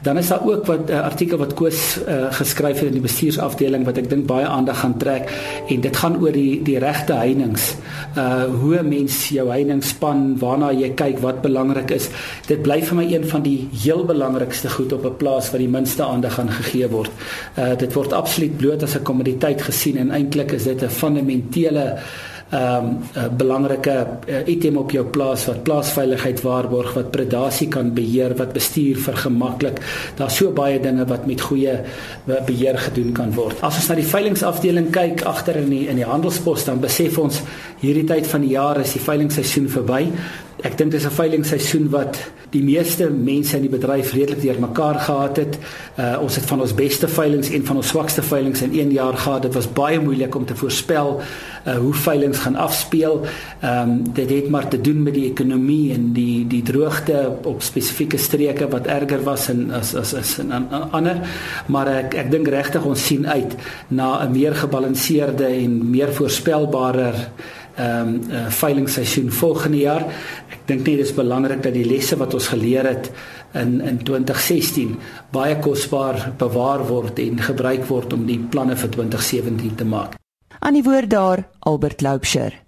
Dan 0.02 0.18
is 0.18 0.28
daar 0.28 0.46
ook 0.46 0.66
wat 0.66 0.90
'n 0.90 0.92
uh, 0.92 1.04
artikel 1.04 1.38
wat 1.38 1.54
Koos 1.54 1.98
uh, 1.98 2.32
geskryf 2.32 2.78
het 2.78 2.86
in 2.86 2.98
die 3.00 3.08
bestuursafdeling 3.08 3.84
wat 3.84 3.98
ek 3.98 4.10
dink 4.10 4.26
baie 4.26 4.46
aandag 4.46 4.73
gaan 4.74 4.96
trek 4.98 5.30
en 5.68 5.80
dit 5.80 5.96
gaan 5.96 6.16
oor 6.22 6.32
die 6.32 6.62
die 6.62 6.78
regte 6.78 7.12
heininge. 7.12 7.60
Uh 8.16 8.44
hoe 8.60 8.78
'n 8.78 8.88
mens 8.88 9.28
jou 9.28 9.48
heiningspan, 9.48 10.38
waarna 10.38 10.72
jy 10.72 10.90
kyk, 10.94 11.18
wat 11.18 11.42
belangrik 11.42 11.90
is. 11.90 12.08
Dit 12.46 12.62
bly 12.62 12.82
vir 12.82 12.96
my 12.96 13.06
een 13.12 13.26
van 13.28 13.42
die 13.42 13.68
heel 13.72 14.04
belangrikste 14.04 14.70
goed 14.70 14.92
op 14.92 15.04
'n 15.04 15.16
plaas 15.16 15.50
wat 15.50 15.60
die 15.60 15.68
minste 15.68 16.02
aandag 16.02 16.38
aan 16.38 16.50
gegee 16.50 16.88
word. 16.88 17.10
Uh 17.58 17.76
dit 17.76 17.92
word 17.92 18.12
absoluut 18.12 18.56
bloot 18.56 18.82
as 18.82 18.94
'n 18.96 19.02
kommoditeit 19.02 19.62
gesien 19.62 19.96
en 19.96 20.10
eintlik 20.10 20.52
is 20.52 20.64
dit 20.64 20.82
'n 20.82 20.88
fundamentele 20.88 21.98
ehm 22.50 22.86
um, 22.86 23.36
belangrike 23.36 23.94
uh, 24.28 24.40
item 24.46 24.76
op 24.76 24.90
jou 24.92 25.04
plaas 25.04 25.46
wat 25.48 25.62
plaasveiligheid 25.64 26.42
waarborg, 26.44 26.92
wat 26.94 27.10
predasie 27.10 27.68
kan 27.68 27.94
beheer, 27.94 28.36
wat 28.36 28.52
bestuur 28.52 29.00
vergemaklik. 29.00 29.80
Daar's 30.16 30.36
so 30.36 30.52
baie 30.52 30.80
dinge 30.80 31.06
wat 31.10 31.26
met 31.26 31.40
goeie 31.40 31.80
beheer 32.26 32.78
gedoen 32.78 33.12
kan 33.12 33.34
word. 33.34 33.58
As 33.60 33.80
ons 33.80 33.88
na 33.88 33.98
die 33.98 34.06
veilingafdeling 34.06 34.90
kyk 34.94 35.24
agter 35.28 35.56
in 35.56 35.70
die 35.72 35.84
in 35.88 35.96
die 35.96 36.08
handelspos 36.08 36.64
dan 36.68 36.80
besef 36.84 37.18
ons 37.18 37.42
hierdie 37.80 38.06
tyd 38.08 38.26
van 38.26 38.44
die 38.44 38.54
jaar 38.54 38.80
is 38.80 38.92
die 38.96 39.02
veilingseisoen 39.02 39.68
verby. 39.68 40.02
Ek 40.64 40.78
dink 40.80 40.94
dis 40.94 41.04
'n 41.04 41.12
veilingseisoen 41.12 41.90
wat 41.92 42.16
die 42.50 42.62
meeste 42.62 43.10
mense 43.10 43.56
in 43.56 43.66
die 43.66 43.72
bedryf 43.72 44.12
redelik 44.14 44.40
deurmekaar 44.40 45.00
gehad 45.00 45.36
het. 45.36 45.58
Uh 45.98 46.22
ons 46.22 46.36
het 46.38 46.44
van 46.44 46.60
ons 46.60 46.74
beste 46.74 47.08
veilings 47.08 47.50
en 47.50 47.64
van 47.64 47.76
ons 47.76 47.88
swakste 47.88 48.22
veilings 48.22 48.62
in 48.62 48.72
1 48.72 48.92
jaar 48.92 49.16
gehad. 49.16 49.42
Dit 49.42 49.54
was 49.54 49.72
baie 49.72 50.00
moeilik 50.00 50.34
om 50.34 50.44
te 50.44 50.56
voorspel 50.56 51.20
uh 51.66 51.76
hoe 51.76 51.92
veilings 51.94 52.38
gaan 52.38 52.56
afspeel. 52.56 53.20
Ehm 53.60 53.90
um, 53.90 54.12
dit 54.12 54.30
het 54.30 54.48
maar 54.48 54.68
te 54.68 54.80
doen 54.80 55.02
met 55.02 55.14
die 55.14 55.26
ekonomie 55.30 55.92
en 55.92 56.12
die 56.12 56.46
die 56.46 56.62
droogte 56.62 57.36
op 57.42 57.62
spesifieke 57.62 58.16
streke 58.16 58.68
wat 58.68 58.86
erger 58.86 59.22
was 59.22 59.48
en 59.48 59.70
as 59.70 59.94
as 59.94 60.14
as 60.14 60.38
in 60.38 60.52
ander. 60.90 61.20
Maar 61.66 61.86
ek 61.86 62.14
ek 62.14 62.30
dink 62.30 62.48
regtig 62.48 62.84
ons 62.84 63.06
sien 63.06 63.28
uit 63.28 63.54
na 63.88 64.24
'n 64.24 64.32
meer 64.32 64.54
gebalanseerde 64.54 65.46
en 65.46 65.90
meer 65.90 66.12
voorspelbare 66.12 67.12
ehm 67.76 68.08
um, 68.08 68.30
uh, 68.30 68.46
veilingsseisoen 68.48 69.30
volgende 69.30 69.78
jaar. 69.78 70.04
Ek 70.48 70.66
dink 70.66 70.86
net 70.86 71.00
dis 71.02 71.14
belangrik 71.14 71.62
dat 71.62 71.74
die 71.74 71.86
lesse 71.86 72.16
wat 72.16 72.34
ons 72.34 72.48
geleer 72.48 72.86
het 72.86 73.10
in 73.54 73.80
in 73.80 74.02
2016 74.02 74.96
baie 75.32 75.58
kosbaar 75.58 76.32
bewaar 76.38 76.86
word 76.86 77.18
en 77.18 77.38
gebruik 77.38 77.86
word 77.86 78.12
om 78.12 78.26
die 78.26 78.38
planne 78.38 78.76
vir 78.76 78.90
2017 78.90 79.74
te 79.74 79.84
maak. 79.84 80.14
Aan 80.58 80.78
die 80.78 80.86
woord 80.86 81.10
daar 81.10 81.48
Albert 81.58 82.00
Loubser. 82.00 82.64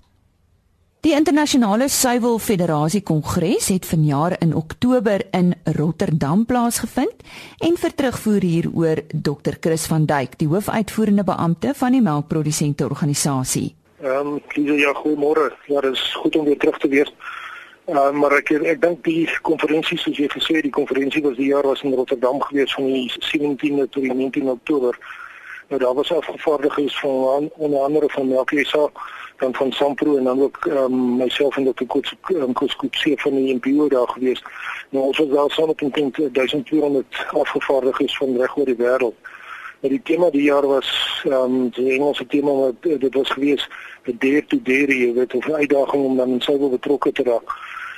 Die 1.07 1.15
internasionale 1.15 1.87
suiwel 1.89 2.41
federasie 2.43 3.01
kongres 3.07 3.69
het 3.71 3.87
vanjaar 3.87 4.35
in 4.43 4.55
Oktober 4.59 5.23
in 5.31 5.53
Rotterdam 5.77 6.43
plaasgevind 6.45 7.23
en 7.63 7.77
vir 7.79 7.95
terugvoer 7.95 8.43
hieroor 8.43 9.03
Dr 9.15 9.61
Chris 9.61 9.87
van 9.87 10.09
Duyk, 10.11 10.35
die 10.41 10.49
hoofuitvoerende 10.51 11.23
beampte 11.25 11.75
van 11.79 11.95
die 11.95 12.03
melkprodusente 12.03 12.89
organisasie. 12.89 13.77
Ehm 14.07 14.37
um, 14.37 14.43
Lisa, 14.55 14.77
ja, 14.85 14.93
goeiemôre. 15.03 15.51
Ja, 15.67 15.81
dit 15.81 15.93
is 15.99 16.15
goed 16.15 16.37
om 16.37 16.45
weer 16.45 16.59
terug 16.59 16.79
te 16.79 16.89
wees 16.89 17.13
Uh, 17.87 18.11
maar 18.11 18.33
ek 18.35 18.49
ek 18.51 18.81
dink 18.83 19.05
die 19.07 19.29
konferensie 19.47 19.95
soos 20.03 20.17
jy 20.19 20.27
gesê 20.33 20.59
die 20.59 20.75
konferensie 20.75 21.21
was 21.23 21.37
die 21.39 21.53
jaar 21.53 21.63
was 21.71 21.85
in 21.87 21.95
Rotterdam 21.95 22.41
gewees 22.43 22.73
van 22.75 22.89
die 22.91 23.07
17de 23.15 23.87
tot 23.95 24.03
die 24.03 24.11
19de 24.11 24.57
Oktober. 24.57 24.99
Nou 25.69 25.79
daar 25.81 25.95
was 25.95 26.11
afgevaardigdes 26.13 26.99
van 26.99 27.47
onder 27.55 27.81
andere 27.81 28.09
van 28.11 28.27
Melkesa 28.29 28.89
dan 29.39 29.55
van 29.55 29.73
Sampro 29.73 30.17
en 30.17 30.25
dan 30.25 30.43
ook 30.43 30.65
um, 30.65 31.17
myself 31.17 31.57
en 31.57 31.71
Dr. 31.71 31.87
Koets 31.87 32.15
um, 32.35 32.53
Koetsie 32.53 33.21
van 33.21 33.39
die 33.39 33.55
NPO 33.55 33.89
daar 33.89 34.09
gewees. 34.09 34.43
Nou 34.91 35.05
ons 35.05 35.19
was 35.19 35.29
daar 35.29 35.51
saam 35.51 35.67
met 35.67 36.35
1200 36.35 37.27
afgevaardigdes 37.31 38.17
van 38.17 38.37
reg 38.37 38.57
oor 38.57 38.65
die 38.67 38.81
wêreld. 38.83 39.15
Maar 39.81 39.91
die 39.91 40.03
tema 40.03 40.31
die 40.31 40.43
jaar 40.43 40.67
was 40.67 40.89
ehm 41.25 41.55
um, 41.55 41.69
die 41.71 41.91
Engelse 41.93 42.27
tema 42.27 42.53
wat 42.53 42.83
dit 42.83 43.15
was 43.15 43.31
gewees 43.31 43.69
dare 44.05 44.45
to 44.47 44.59
dare, 44.63 44.99
jy 44.99 45.13
weet, 45.13 45.35
'n 45.35 45.53
uitdaging 45.53 46.05
om 46.05 46.17
dan 46.17 46.41
sou 46.41 46.59
wel 46.59 46.71
betrokke 46.71 47.13
te 47.13 47.23
raak. 47.23 47.49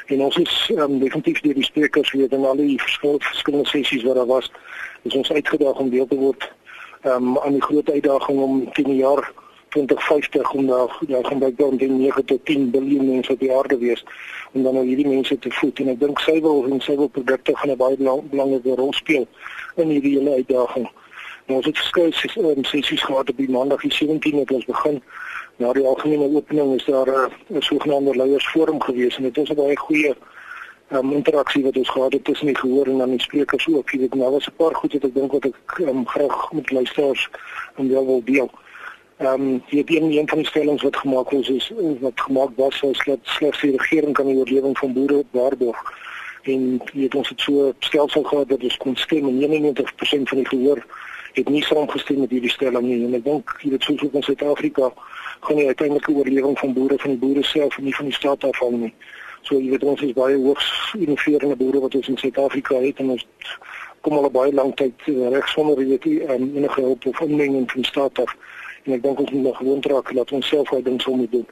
En 0.07 0.21
ons 0.21 0.37
is 0.37 0.71
um, 0.75 0.99
definitief 0.99 1.41
deur 1.41 1.55
die 1.55 1.65
sprekers 1.65 2.13
weet 2.13 2.33
en 2.33 2.45
al 2.45 2.57
die 2.57 2.81
verskillende 2.81 3.69
sessies 3.69 4.03
wat 4.03 4.15
daar 4.15 4.27
was, 4.27 4.51
is 5.03 5.15
ons 5.15 5.33
uitgedaag 5.33 5.79
om 5.79 5.91
deel 5.91 6.07
te 6.07 6.17
word 6.17 6.53
ehm 7.03 7.15
um, 7.15 7.39
aan 7.39 7.53
die 7.53 7.63
groot 7.63 7.91
uitdaging 7.91 8.39
om 8.41 8.73
10 8.73 8.97
jaar 8.97 9.33
2050 9.69 10.53
om 10.53 10.67
daar 10.67 10.99
daar 11.01 11.25
gaan 11.25 11.39
by 11.39 11.53
dan 11.57 11.77
9 11.77 12.25
tot 12.25 12.45
10 12.45 12.71
miljard 12.71 13.07
mense 13.07 13.33
op 13.33 13.41
die 13.41 13.53
aarde 13.53 13.79
wees 13.79 14.05
om 14.53 14.63
dan 14.63 14.75
nou 14.75 14.87
hierdie 14.87 15.07
mense 15.07 15.39
te 15.39 15.51
voed 15.51 15.79
en 15.79 15.89
ek 15.89 16.01
dink 16.01 16.25
wil 16.25 16.65
en 16.71 16.81
sy 16.81 16.97
wil 16.97 17.09
produkte 17.09 17.57
gaan 17.57 17.71
'n 17.71 17.77
baie 17.77 17.97
belang, 17.97 18.31
belangrike 18.31 18.75
rol 18.75 18.93
speel 18.93 19.27
in 19.77 19.89
hierdie 19.89 20.19
hele 20.19 20.35
uitdaging. 20.35 20.89
Ons 21.49 21.64
het 21.64 21.78
verskeie 21.78 22.12
um, 22.45 22.64
sessies 22.64 23.02
gehad 23.02 23.31
op 23.31 23.37
die 23.37 23.49
maandag 23.50 23.81
die 23.81 23.93
17de 23.93 24.38
het 24.38 24.50
ons 24.52 24.64
begin. 24.64 25.02
Na 25.57 25.73
die 25.73 25.85
algemene 25.87 26.28
opening 26.37 26.75
is 26.75 26.85
daar 26.85 27.09
'n 27.09 27.33
uh, 27.49 27.61
sogenaamde 27.61 28.17
leiersforum 28.17 28.83
gewees 28.83 29.17
en 29.17 29.23
dit 29.23 29.37
was 29.37 29.49
'n 29.49 29.55
baie 29.55 29.78
goeie 29.78 30.14
um, 30.93 31.12
interaksie 31.12 31.62
wat 31.64 31.76
ons 31.76 31.88
gehad 31.88 32.12
het 32.12 32.25
tussen 32.25 32.47
die 32.47 32.57
gehoor 32.57 32.87
en 32.87 32.99
dan 32.99 33.11
die 33.11 33.21
sprekers 33.21 33.69
ook. 33.69 33.90
Jy 33.90 33.99
weet 33.99 34.14
nou 34.14 34.31
was 34.31 34.47
'n 34.47 34.57
paar 34.57 34.75
goed 34.75 34.93
wat 34.93 35.05
ek 35.05 35.14
dink 35.14 35.33
wat 35.33 35.45
ek 35.45 35.78
um, 35.78 36.07
graag 36.07 36.52
met 36.52 36.71
luisteraars 36.71 37.28
en 37.76 37.88
wel 37.88 38.07
wil 38.07 38.23
deel. 38.25 38.50
Ehm 39.17 39.33
um, 39.40 39.62
die 39.69 39.85
een 39.87 40.12
een 40.12 40.28
van 40.28 40.38
die 40.38 40.47
stellings 40.47 40.83
wat 40.83 40.97
gemaak 40.97 41.33
is 41.33 41.49
is 41.49 41.73
wat 42.00 42.21
gemaak 42.21 42.50
was 42.57 42.83
is 42.83 43.05
dat 43.05 43.19
slegs 43.23 43.61
die 43.61 43.76
regering 43.76 44.12
kan 44.12 44.26
die 44.26 44.37
oorlewing 44.37 44.78
van 44.78 44.93
boere 44.93 45.25
waarborg. 45.31 45.81
En 46.43 46.83
jy 46.93 47.02
het 47.02 47.14
ons 47.14 47.28
het 47.28 47.40
so 47.40 47.73
stelsel 47.78 48.23
gehad 48.23 48.49
dat 48.49 48.62
ons 48.62 48.76
kon 48.76 48.97
stem 48.97 49.26
en 49.28 49.38
99% 49.38 50.28
van 50.28 50.38
die 50.38 50.49
gehoor 50.49 50.87
het 51.38 51.49
nie 51.49 51.62
saamgestem 51.62 52.21
met 52.21 52.30
hierdie 52.35 52.50
stelling 52.50 52.87
nie. 52.87 53.04
En 53.07 53.14
ek 53.18 53.25
dink 53.25 53.54
jy 53.62 53.71
weet 53.75 53.87
soos 53.87 54.04
in 54.09 54.26
Suid-Afrika 54.26 54.90
gaan 55.47 55.61
die 55.61 55.66
uiteindelike 55.66 56.12
oorlewing 56.12 56.59
van 56.59 56.75
boere 56.75 56.99
van 56.99 57.14
die 57.14 57.23
boere 57.23 57.45
self 57.47 57.78
en 57.78 57.87
nie 57.87 57.95
van 57.95 58.11
die 58.11 58.14
staat 58.14 58.45
afhang 58.45 58.78
nie. 58.83 58.92
So 59.47 59.59
jy 59.59 59.71
weet 59.75 59.87
ons 59.87 60.02
is 60.02 60.14
baie 60.16 60.37
hoogs 60.37 60.71
innoverende 60.99 61.57
boere 61.57 61.83
wat 61.87 61.95
ons 61.95 62.11
in 62.11 62.18
Suid-Afrika 62.18 62.80
het 62.83 62.99
en 63.04 63.14
ons 63.16 63.26
kom 64.07 64.18
al 64.18 64.30
baie 64.35 64.52
lank 64.54 64.76
tyd 64.80 65.07
reg 65.07 65.49
sonder 65.54 65.80
jy 65.83 65.99
um, 66.26 66.50
enige 66.57 66.80
hulp 66.80 67.07
of 67.07 67.21
inmenging 67.26 67.71
van 67.71 67.83
die 67.83 67.90
staat 67.90 68.18
af. 68.25 68.35
En 68.85 68.99
ek 68.99 69.02
dink 69.02 69.21
ons 69.25 69.30
moet 69.30 69.47
nog 69.49 69.57
gewoon 69.62 69.83
raak 69.92 70.14
dat 70.14 70.33
ons 70.33 70.49
self 70.49 70.71
daai 70.75 70.83
ding 70.83 71.00
sou 71.02 71.16
moet 71.16 71.33
doen. 71.33 71.47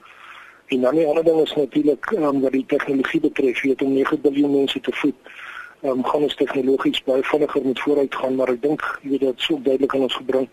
En 0.75 0.81
dan 0.83 0.99
die 0.99 1.07
ander 1.07 1.25
ding 1.25 1.41
is 1.43 1.55
natuurlik 1.55 2.11
um, 2.19 2.41
wat 2.43 2.53
die 2.53 2.65
tegnologie 2.67 3.21
betref, 3.21 3.63
weet 3.63 3.83
om 3.83 3.93
9 3.93 4.19
miljard 4.23 4.53
mense 4.53 4.81
te 4.81 4.93
voed. 4.93 5.35
Um, 5.83 6.05
gaan 6.05 6.23
ons 6.23 6.35
tegnologies 6.35 7.03
baie 7.05 7.23
vinniger 7.23 7.63
moet 7.63 7.81
vooruit 7.81 8.15
gaan, 8.15 8.35
maar 8.35 8.49
ek 8.49 8.63
dink 8.63 8.85
jy 9.03 9.11
weet 9.11 9.25
dit 9.27 9.43
sou 9.45 9.59
duidelik 9.63 9.95
aan 9.95 10.07
ons 10.07 10.17
gebring 10.17 10.47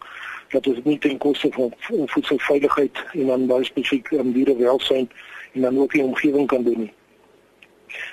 dat 0.51 0.67
ons 0.67 0.81
nie 0.83 0.97
ten 0.99 1.17
koste 1.17 1.49
van 1.55 1.71
voedselveiligheid 1.87 3.03
en 3.13 3.31
dan 3.31 3.45
baie 3.47 3.63
spesifiek 3.63 4.11
um, 4.19 4.33
dierewelsyn 4.35 5.07
en 5.53 5.61
dan 5.61 5.79
ook 5.79 5.95
die 5.95 6.03
omgewing 6.03 6.47
kan 6.47 6.63
doen 6.63 6.79
nie. 6.85 6.91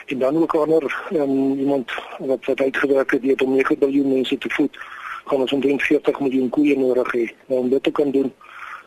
En 0.06 0.18
dan 0.18 0.36
ook 0.36 0.54
ander 0.54 0.86
um, 1.10 1.58
iemand 1.58 1.90
wat 2.18 2.46
wat 2.46 2.60
uitgewerk 2.60 3.10
het, 3.10 3.22
het 3.22 3.42
om 3.42 3.56
9 3.56 3.76
miljard 3.80 4.06
mense 4.06 4.38
te 4.38 4.50
voed, 4.50 4.78
gaan 5.24 5.40
ons 5.40 5.52
omtrent 5.52 5.82
40 5.82 6.20
miljoen 6.20 6.48
koeie 6.48 6.78
nodig 6.78 7.12
hê. 7.12 7.26
Om 7.46 7.68
dit 7.68 7.82
te 7.82 7.90
kan 7.90 8.10
doen, 8.10 8.32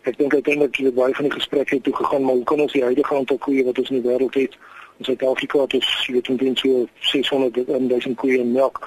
Ek 0.03 0.17
dink 0.19 0.33
uiteindelik 0.33 0.75
het 0.75 0.95
baie 0.95 1.13
van 1.15 1.29
die 1.29 1.31
gesprekke 1.31 1.77
toe 1.81 1.95
gegaan 1.95 2.23
maar 2.23 2.35
hoe 2.35 2.43
kan 2.43 2.59
ons 2.59 2.73
die 2.75 2.83
huidige 2.83 3.15
aantal 3.15 3.37
koeie 3.37 3.63
wat 3.63 3.77
ons 3.79 3.89
in 3.89 4.01
die 4.01 4.09
wêreld 4.09 4.35
het 4.35 4.57
in 4.97 5.05
Suid-Afrika 5.05 5.61
het 5.61 5.73
ons 5.73 6.07
weet 6.07 6.29
omtrent 6.29 6.59
so 6.59 6.87
600 6.99 7.67
000 7.67 8.15
koeie 8.15 8.39
en 8.39 8.51
melk. 8.51 8.81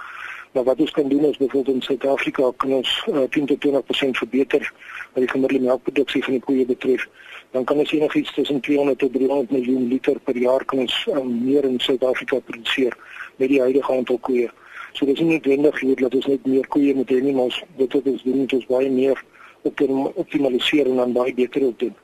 Maar 0.52 0.64
wat 0.64 0.80
ons 0.80 0.90
kan 0.90 1.08
doen 1.08 1.24
is 1.24 1.36
byvoorbeeld 1.36 1.74
in 1.74 1.82
Suid-Afrika 1.82 2.50
kan 2.56 2.72
ons 2.72 3.06
uh, 3.12 3.22
10 3.30 3.46
tot 3.46 3.66
20% 3.66 4.18
verbeter 4.20 4.72
wat 5.12 5.24
die 5.24 5.28
gemiddelde 5.28 5.64
melkproduksie 5.64 6.24
van 6.24 6.32
die 6.32 6.42
koeie 6.42 6.66
betref. 6.66 7.08
Dan 7.50 7.64
kan 7.64 7.76
ons 7.76 7.92
enigiets 7.92 8.34
tussen 8.34 8.60
200 8.60 8.98
tot 8.98 9.12
300 9.12 9.50
miljoen 9.50 9.88
liter 9.88 10.20
per 10.20 10.36
jaar 10.36 10.64
kan 10.64 10.78
ons 10.78 11.06
um, 11.12 11.44
meer 11.44 11.64
in 11.64 11.80
Suid-Afrika 11.80 12.38
produseer 12.38 12.96
met 13.36 13.48
die 13.48 13.60
huidige 13.60 13.92
aantal 13.92 14.18
koeie. 14.18 14.48
So 14.92 15.04
dis 15.04 15.20
nie 15.20 15.36
noodwendig 15.36 15.80
hier 15.80 16.00
dat 16.00 16.14
ons 16.14 16.26
net 16.26 16.46
meer 16.46 16.66
koeie 16.72 16.94
moet 16.94 17.10
hê 17.12 17.20
nie, 17.20 17.36
maar 17.36 17.50
ons 17.50 17.62
dit 17.76 17.92
wat 17.98 18.12
ons 18.14 18.22
doen 18.24 18.46
is 18.46 18.68
baie 18.72 18.90
meer 18.90 19.24
optimaliseer 19.66 20.88
en 20.88 21.02
dan 21.02 21.12
baie 21.12 21.34
beter 21.34 21.66
op 21.66 21.78
doen. 21.78 21.94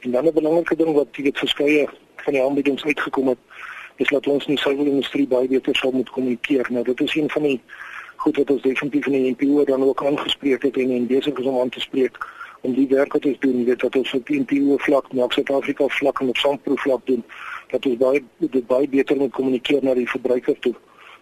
En 0.00 0.10
dan 0.10 0.26
'n 0.26 0.34
belangrike 0.34 0.76
ding 0.76 0.92
wat 0.94 1.14
dit 1.14 1.38
verskeie 1.38 1.88
van 2.24 2.32
die 2.32 2.42
aanbiedings 2.42 2.84
uitgekom 2.84 3.28
het, 3.28 3.38
is 3.96 4.08
dat 4.08 4.26
ons 4.26 4.46
nie 4.46 4.58
suiwer 4.58 4.86
industrie 4.86 5.26
baie 5.26 5.48
beter 5.48 5.76
sou 5.76 5.92
moet 5.94 6.10
kommunikeer. 6.10 6.66
Nou 6.70 6.84
dit 6.84 7.00
is 7.00 7.14
een 7.14 7.30
van 7.30 7.42
die 7.42 7.60
goed 8.16 8.36
wat 8.36 8.50
ons 8.50 8.62
definitief 8.62 9.06
in 9.06 9.12
die 9.12 9.30
NPO 9.30 9.64
dan 9.64 9.82
ook 9.82 10.04
aangespreek 10.04 10.62
het 10.62 10.76
en 10.76 10.90
en 10.90 11.06
besig 11.06 11.38
is 11.38 11.44
om 11.44 11.60
aan 11.60 11.68
te 11.68 11.80
spreek 11.80 12.18
om 12.60 12.74
die 12.74 12.88
werk 12.88 13.12
wat 13.12 13.26
ons 13.26 13.38
doen, 13.40 13.64
weet 13.64 13.80
dat 13.80 13.96
ons 13.96 14.12
op 14.12 14.28
NPO 14.28 14.76
vlak, 14.76 15.12
maar 15.12 15.24
ook 15.24 15.32
Suid-Afrika 15.32 15.86
vlak 15.88 16.20
en 16.20 16.28
op 16.28 16.36
Sandproef 16.36 16.80
vlak 16.80 17.06
doen, 17.06 17.24
dat 17.70 17.86
ons 17.86 17.96
baie 17.96 18.22
dit 18.38 18.66
baie 18.66 18.88
beter 18.88 19.16
moet 19.16 19.32
kommunikeer 19.32 19.84
na 19.84 19.94
die 19.94 20.08
verbruiker 20.08 20.58
toe 20.58 20.74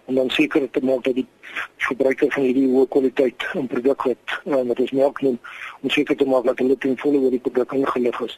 om 0.04 0.14
dan 0.14 0.30
seker 0.30 0.70
te 0.70 0.80
maak 0.84 1.04
dat 1.04 1.14
die 1.14 1.26
verbruiker 1.76 2.32
van 2.32 2.44
hierdie 2.44 2.66
hoë 2.68 2.88
kwaliteit 2.92 3.46
in 3.56 3.68
produk 3.70 4.02
wat 4.08 4.34
uh, 4.44 4.60
wat 4.68 4.80
ons 4.80 4.92
melk 4.96 5.22
neem 5.24 5.38
om 5.80 5.92
seker 5.92 6.16
te 6.20 6.26
maak 6.28 6.44
dat 6.48 6.60
hulle 6.60 6.76
ten 6.78 6.98
volle 7.00 7.22
oor 7.22 7.32
die 7.32 7.40
produk 7.46 7.72
ingelig 7.72 8.20
is. 8.26 8.36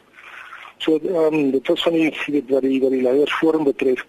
So 0.77 0.97
ehm 0.97 1.33
um, 1.33 1.51
dit 1.51 1.67
was 1.67 1.81
van 1.81 1.93
die 1.93 2.13
weet 2.25 2.49
wat 2.49 2.61
die 2.61 2.81
wat 2.81 2.91
die 2.91 3.01
leiers 3.01 3.33
forum 3.33 3.63
betref. 3.63 4.05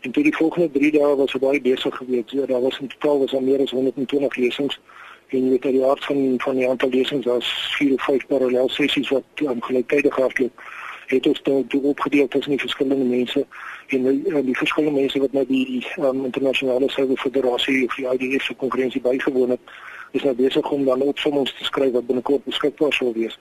En 0.00 0.10
toe 0.10 0.22
die 0.22 0.36
volgende 0.36 0.70
3 0.70 0.90
dae 0.90 1.16
was 1.16 1.32
baie 1.32 1.60
besig 1.60 1.96
geweest. 1.96 2.30
Ja, 2.30 2.46
daar 2.46 2.60
was 2.60 2.78
in 2.78 2.88
totaal 2.88 3.18
was 3.18 3.30
daar 3.30 3.42
meer 3.42 3.60
as 3.60 3.70
120 3.70 4.36
lesings 4.36 4.80
en 5.28 5.50
weet 5.50 5.64
uit 5.64 5.72
die 5.72 5.84
aard 5.84 6.04
van 6.04 6.34
van 6.36 6.56
die 6.56 6.68
aantal 6.68 6.88
lesings 6.88 7.26
was 7.26 7.74
4 7.76 7.92
of 7.92 8.02
5 8.04 8.26
parallel 8.26 8.68
sessies 8.68 9.08
wat 9.08 9.24
um, 9.42 9.62
gelyktydig 9.62 10.20
afloop 10.20 10.62
het 11.06 11.26
ons 11.26 11.42
dan 11.42 11.66
toe 11.66 11.82
opgedeel 11.82 12.28
tussen 12.28 12.50
die 12.50 12.60
verskillende 12.60 13.04
mense 13.04 13.46
en 13.86 14.02
die, 14.02 14.22
uh, 14.32 14.44
die 14.44 14.56
verskillende 14.56 15.00
mense 15.00 15.18
wat 15.18 15.32
nou 15.32 15.44
die 15.48 15.86
um, 15.96 16.24
internasionale 16.24 16.90
suiwer 16.90 17.16
federasie 17.16 17.84
of 17.84 17.94
die 17.94 18.06
IDF 18.12 18.44
se 18.44 18.54
konferensie 18.54 19.00
bygewoon 19.00 19.50
het 19.50 19.74
is 20.14 20.22
nou 20.22 20.34
besig 20.38 20.70
om 20.70 20.84
dan 20.84 21.02
opsommings 21.02 21.54
te 21.58 21.64
skryf 21.64 21.92
wat 21.92 22.06
binnekort 22.06 22.44
beskikbaar 22.44 22.92
sal 22.92 23.12
wees. 23.16 23.38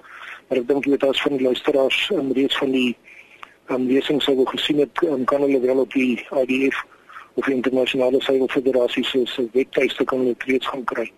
Maar 0.48 0.62
ek 0.64 0.68
dink 0.68 0.88
dit 0.90 1.04
as 1.06 1.22
van 1.22 1.38
die 1.38 1.46
luisteraars 1.46 2.00
um, 2.16 2.32
reeds 2.34 2.58
van 2.58 2.72
die 2.74 2.96
um, 3.70 3.86
lesings 3.88 4.26
sou 4.26 4.46
gesien 4.50 4.82
het 4.82 5.04
um, 5.06 5.24
kan 5.30 5.46
hulle 5.46 5.60
wel 5.62 5.84
op 5.84 5.94
die 5.94 6.18
IDF 6.18 6.82
of 7.34 7.46
die 7.46 7.56
internasionale 7.56 8.22
suiwer 8.22 8.50
federasie 8.50 9.06
se 9.06 9.22
se 9.30 9.46
webtuiste 9.54 10.06
kan 10.10 10.24
hulle 10.24 10.36
reeds 10.48 10.68
gaan 10.68 10.84
kry. 10.84 11.12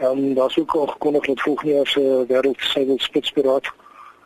Ehm 0.00 0.24
um, 0.24 0.34
daar's 0.34 0.58
ook 0.58 0.74
al 0.80 0.86
gekondig 0.86 1.26
dat 1.26 1.40
volgende 1.40 1.74
jaar 1.74 1.86
se 1.86 2.24
wêreld 2.28 2.60
suiwer 2.72 3.00
spitsberaad 3.00 3.72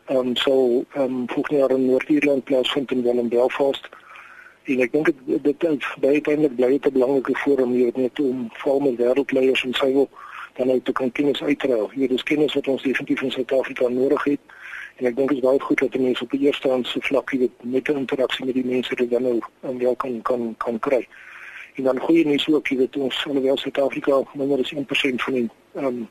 ehm 0.06 0.18
um, 0.18 0.36
sou 0.36 0.84
ehm 0.92 1.02
um, 1.02 1.26
volgende 1.26 1.60
jaar 1.60 1.70
in 1.70 1.86
Noord-Ierland 1.86 2.44
plaasvind 2.44 2.90
in 2.90 3.02
Willem 3.02 3.28
Belfast. 3.28 3.88
En 4.64 4.80
ek 4.84 4.92
dink 4.92 5.10
dit 5.10 5.42
dit 5.44 5.68
is 5.72 5.92
baie 6.00 6.20
bly 6.20 6.36
dit 6.46 6.86
'n 6.86 6.92
belangrike 6.92 7.36
forum 7.42 7.72
hier 7.72 7.92
net 7.94 8.20
om 8.20 8.48
vorme 8.62 8.96
wêreldleiers 8.96 9.64
en 9.64 9.74
sy 9.74 9.92
wil 9.92 10.08
dan 10.58 10.70
uit 10.70 10.84
te 10.84 10.92
kan 10.92 11.12
kennis 11.12 11.42
uitruil. 11.42 11.90
Hier 11.94 12.10
is 12.10 12.22
kennis 12.22 12.54
wat 12.54 12.68
ons 12.68 12.82
definitief 12.82 13.22
in 13.22 13.30
Suid-Afrika 13.30 13.88
nodig 13.88 14.24
het. 14.24 14.40
En 14.98 15.06
ek 15.06 15.16
dink 15.16 15.30
dit 15.30 15.38
is 15.38 15.44
baie 15.44 15.60
goed 15.62 15.78
dat 15.78 15.94
mense 15.94 16.24
op 16.26 16.34
die 16.34 16.40
eerste 16.46 16.68
hand 16.68 16.86
so 16.86 17.00
vlak 17.06 17.30
hier 17.30 17.48
met 17.62 17.88
'n 17.88 18.02
interaksie 18.02 18.44
met 18.44 18.54
die 18.54 18.66
mense 18.66 18.94
wat 18.94 19.10
dan 19.10 19.22
nou 19.22 19.38
en 19.60 19.78
wel 19.78 19.96
kan 19.96 20.22
kan 20.22 20.54
kan 20.56 20.78
kry. 20.78 21.06
En 21.74 21.84
dan 21.84 22.00
goeie 22.00 22.26
nuus 22.26 22.48
ook, 22.48 22.68
jy 22.68 22.76
weet 22.76 22.96
ons 22.96 23.24
alhoewel 23.26 23.56
Suid-Afrika 23.56 24.22
minder 24.34 24.58
as 24.58 24.72
1% 24.72 25.22
van 25.22 25.34
die 25.34 25.48
ehm 25.74 25.86
um, 25.86 26.08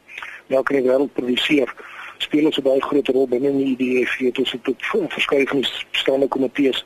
melk 0.47 0.69
in 0.69 0.81
die 0.81 0.89
wêreld 0.91 1.13
produseer 1.13 1.75
speel 2.17 2.45
ons 2.45 2.57
'n 2.57 2.61
baie 2.61 2.81
groot 2.81 3.07
rol 3.07 3.27
binne 3.27 3.51
die 3.51 3.75
IDF 3.77 4.17
hier 4.17 4.31
tussen 4.31 4.61
tot 4.61 4.75
verskeie 5.09 5.47
van 5.47 5.61
die 5.61 5.71
bestaande 5.91 6.27
komitees. 6.27 6.85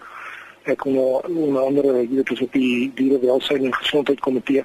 Ek 0.71 0.77
kom 0.79 0.93
nou 0.95 1.19
onder 1.27 1.61
andere 1.61 2.05
hier 2.07 2.23
tussen 2.23 2.47
die 2.53 2.91
dierewelsyn 2.95 3.65
en 3.67 3.73
gesondheidskomitee, 3.75 4.63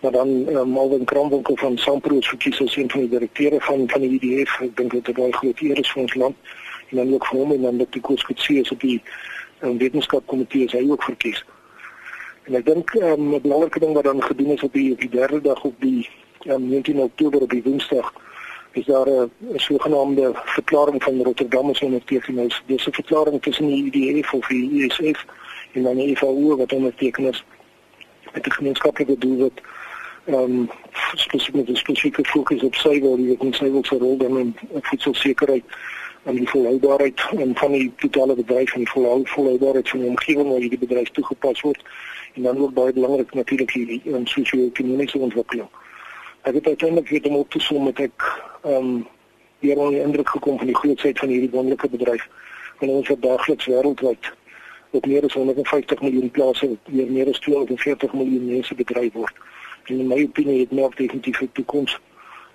maar 0.00 0.14
dan 0.14 0.30
uh, 0.48 0.62
Malvin 0.64 1.04
Kramwinkel 1.04 1.56
van 1.60 1.76
Sampro 1.78 2.18
is 2.18 2.28
verkies 2.28 2.60
as 2.64 2.76
een 2.76 2.88
van 2.90 3.04
die 3.04 3.12
direkteure 3.12 3.60
van 3.60 3.84
van 3.92 4.00
die 4.00 4.16
IDF. 4.16 4.54
Ek 4.64 4.72
dink 4.80 4.96
dit 4.96 5.10
is 5.12 5.18
baie 5.18 5.34
groot 5.36 5.60
eer 5.60 5.82
is 5.82 5.92
vir 5.92 6.02
ons 6.02 6.14
land. 6.24 6.54
En 6.88 7.02
dan 7.02 7.12
ook 7.12 7.26
vir 7.28 7.38
hom 7.42 7.52
en 7.52 7.68
dan 7.68 7.82
dat 7.84 7.92
die 7.92 8.04
koerskutsie 8.08 8.60
is 8.62 8.72
op 8.72 8.80
die 8.80 8.96
um, 9.60 9.76
wetenskapkomitee 9.82 10.70
is 10.70 10.76
hy 10.78 10.82
ook 10.88 11.04
verkies. 11.10 11.44
En 12.48 12.56
ek 12.62 12.66
dink 12.66 12.96
um, 13.02 13.34
'n 13.34 13.44
belangrike 13.44 13.84
ding 13.84 13.92
wat 13.98 14.08
dan 14.08 14.24
gedoen 14.24 14.56
is 14.56 14.64
op 14.64 14.72
die 14.72 14.92
op 14.92 15.04
die 15.04 15.12
derde 15.12 15.40
dag 15.40 15.64
op 15.64 15.76
die 15.84 16.08
um, 16.48 16.68
19 16.68 16.98
Oktober 17.10 17.44
op 17.44 17.50
die 17.50 17.64
Woensdag 17.68 18.12
is 18.72 18.84
daar 18.84 19.08
'n 19.08 19.30
sogenaamde 19.54 20.30
verklaring 20.34 21.02
van 21.02 21.22
Rotterdam 21.22 21.68
as 21.68 21.80
onderteken 21.80 22.38
is. 22.38 22.62
Dis 22.66 22.86
'n 22.86 22.92
verklaring 22.92 23.42
tussen 23.42 23.66
die 23.66 23.92
IDF 23.92 24.32
of 24.32 24.46
die 24.46 24.84
ISF 24.84 25.24
en 25.72 25.82
dan 25.82 25.96
die 25.96 26.16
FAO 26.16 26.56
wat 26.56 26.72
onderteken 26.72 27.24
is 27.24 27.44
met 28.32 28.46
'n 28.46 28.50
gemeenskaplike 28.50 29.18
doel 29.18 29.36
wat 29.36 29.60
ehm 30.24 30.34
um, 30.34 30.70
spesifiek 31.14 31.54
met 31.54 31.68
'n 31.68 31.76
spesifieke 31.76 32.24
fokus 32.24 32.62
op 32.62 32.74
suiwer, 32.74 33.16
die 33.16 33.36
wat 33.38 33.54
suiwer 33.54 33.86
se 33.86 33.98
rol 33.98 34.16
dan 34.16 34.38
in 34.38 34.56
voedselsekerheid 34.80 35.64
en 36.22 36.34
die 36.34 36.48
volhoubaarheid 36.48 37.20
en 37.36 37.56
van 37.56 37.72
die 37.72 37.92
totale 37.96 38.34
bedryf 38.34 38.72
en 38.72 38.78
die 38.78 38.90
volhou 38.90 39.20
volhoubaarheid 39.24 39.88
van 39.88 39.98
die 39.98 40.08
omgewing 40.08 40.48
waar 40.48 40.60
hierdie 40.60 40.78
bedryf 40.78 41.08
toegepas 41.08 41.60
word 41.60 41.82
en 42.34 42.42
dan 42.42 42.58
ook 42.58 42.72
baie 42.72 42.92
belangrik 42.92 43.34
natuurlik 43.34 43.70
hierdie 43.70 44.00
in 44.04 44.26
sosio-ekonomiese 44.26 45.18
ontwikkeling. 45.18 45.68
Ek 46.42 46.54
het 46.54 46.66
uiteindelik 46.66 47.08
weet 47.08 47.26
om 47.26 47.36
op 47.36 47.50
te 47.50 47.60
som 47.60 47.84
met 47.84 47.98
ek 47.98 48.42
ehm 48.62 48.74
um, 48.74 49.06
weer 49.62 49.78
al 49.78 49.90
die 49.90 50.02
indruk 50.02 50.28
gekom 50.28 50.56
van 50.58 50.66
die 50.66 50.76
grootsheid 50.76 51.18
van 51.18 51.28
hierdie 51.28 51.50
wonderlike 51.50 51.88
bedryf 51.88 52.28
en 52.78 52.88
ons 52.88 53.08
het 53.08 53.22
daagliks 53.22 53.66
wêreldwyd 53.66 54.32
op 54.90 55.06
meer 55.06 55.24
as 55.24 55.34
150 55.34 56.00
miljoen 56.02 56.30
plase 56.30 56.68
weer 56.84 57.10
meer 57.10 57.28
as 57.28 57.38
240 57.38 58.12
miljoen 58.12 58.46
mense 58.46 58.74
bedryf 58.74 59.12
word. 59.12 59.36
En 59.84 59.98
in 59.98 60.06
my 60.06 60.22
opinie 60.22 60.60
het 60.60 60.70
nog 60.70 60.94
definitief 60.94 61.40
'n 61.40 61.50
toekoms 61.52 61.98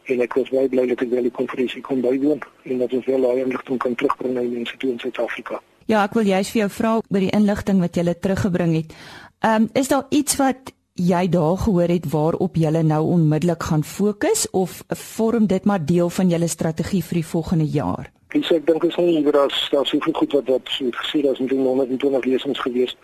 en 0.04 0.22
ek 0.22 0.34
was 0.34 0.50
baie 0.50 0.70
bly 0.70 0.88
dat 0.88 1.02
ek 1.02 1.10
wel 1.10 1.22
die 1.22 1.32
konferensie 1.32 1.82
kon 1.82 2.02
bywoon 2.02 2.40
en 2.64 2.78
dat 2.78 2.94
ons 2.94 3.06
wel 3.06 3.22
daai 3.22 3.42
inligting 3.42 3.78
kan 3.78 3.96
terugbring 3.96 4.34
na 4.34 4.42
mense 4.42 4.78
toe 4.78 4.92
in 4.92 5.00
Suid-Afrika. 5.00 5.62
Ja, 5.86 6.04
ek 6.04 6.14
wil 6.14 6.26
juist 6.26 6.52
vir 6.52 6.60
jou 6.60 6.70
vra 6.70 6.96
oor 6.96 7.20
die 7.20 7.36
inligting 7.36 7.80
wat 7.80 7.96
jy 7.96 8.14
teruggebring 8.14 8.76
het. 8.76 8.94
Ehm 9.40 9.62
um, 9.62 9.70
is 9.74 9.88
daar 9.88 10.06
iets 10.10 10.36
wat 10.36 10.74
jy 10.98 11.30
daar 11.30 11.58
gehoor 11.58 11.88
het 11.88 12.10
waarop 12.12 12.56
jy 12.56 12.70
nou 12.70 13.04
onmiddellik 13.06 13.63
gaan 13.63 13.84
fokus 13.84 14.50
of 14.51 14.84
vorm 14.89 15.48
dit 15.48 15.66
maar 15.66 15.86
deel 15.86 16.10
van 16.10 16.30
julle 16.30 16.48
strategie 16.48 17.04
vir 17.04 17.22
die 17.22 17.25
volgende 17.25 17.66
jaar? 17.66 18.12
Dis 18.34 18.51
ek 18.51 18.66
dink 18.68 18.84
is 18.84 18.96
nie 18.96 19.25
oor 19.25 19.38
as 19.46 19.70
daar 19.72 19.86
soveel 19.86 20.13
goed 20.13 20.34
wat 20.34 20.48
wat 20.48 20.70
gesê 20.75 21.22
daar 21.22 21.34
is 21.34 21.39
in 21.39 21.50
120 21.50 22.25
lesings 22.25 22.60
gewees. 22.60 22.98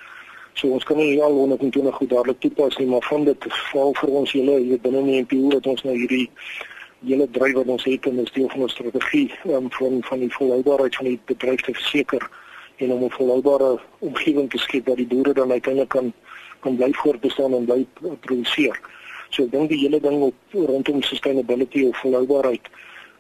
So 0.54 0.68
ons 0.68 0.84
kan 0.84 0.98
nie 0.98 1.22
al 1.22 1.34
120 1.34 1.96
goed 1.96 2.10
dadelik 2.10 2.40
toepas 2.40 2.78
nie, 2.78 2.88
maar 2.88 3.06
van 3.10 3.24
dit 3.24 3.46
val 3.72 3.94
vir 3.94 4.10
ons 4.10 4.32
hele 4.32 4.60
hier 4.60 4.82
binne 4.82 5.04
die 5.06 5.22
NPO 5.22 5.50
dat 5.50 5.68
ons 5.68 5.84
nou 5.84 5.96
hierdie 5.96 6.30
hele 7.06 7.28
dryf 7.32 7.54
wat 7.54 7.68
ons 7.68 7.84
het 7.84 8.06
en 8.06 8.20
is 8.24 8.32
deel 8.32 8.50
van 8.50 8.66
ons 8.66 8.72
strategie 8.72 9.32
um, 9.50 9.70
van 9.78 10.00
van 10.10 10.20
die 10.20 10.32
volhoubaarheid 10.34 10.96
van 10.96 11.10
die 11.10 11.20
bedryf 11.26 11.62
te 11.62 11.74
verseker 11.74 12.30
en 12.78 12.92
om 12.92 13.04
'n 13.04 13.16
volhoubare 13.18 13.80
omgewing 14.00 14.50
te 14.50 14.58
skep 14.58 14.88
waar 14.88 14.96
die 14.96 15.08
boere 15.08 15.34
dan 15.34 15.52
uiteindelik 15.52 15.90
kan 15.90 16.14
kan 16.64 16.80
bly 16.80 16.92
voortbestaan 17.04 17.54
en 17.60 17.68
bly 17.70 17.86
produseer. 18.26 18.80
So 19.30 19.44
ek 19.44 19.52
dink 19.52 19.70
die 19.70 19.84
hele 19.84 20.00
ding 20.00 20.22
op 20.30 20.58
rondom 20.72 21.02
sustainability 21.04 21.86
of 21.90 22.02
volhoubaarheid, 22.02 22.72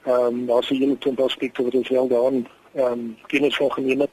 ehm 0.05 0.25
um, 0.25 0.45
daar's 0.45 0.69
'n 0.69 0.81
hele 0.81 0.97
klomp 0.97 1.19
aspekte 1.19 1.63
wat 1.63 1.75
ons 1.75 1.89
wel 1.89 2.07
daarin 2.07 2.47
ehm 2.73 2.91
um, 2.91 3.17
kennis 3.27 3.55
van 3.55 3.71
geneem 3.71 3.99
het 3.99 4.09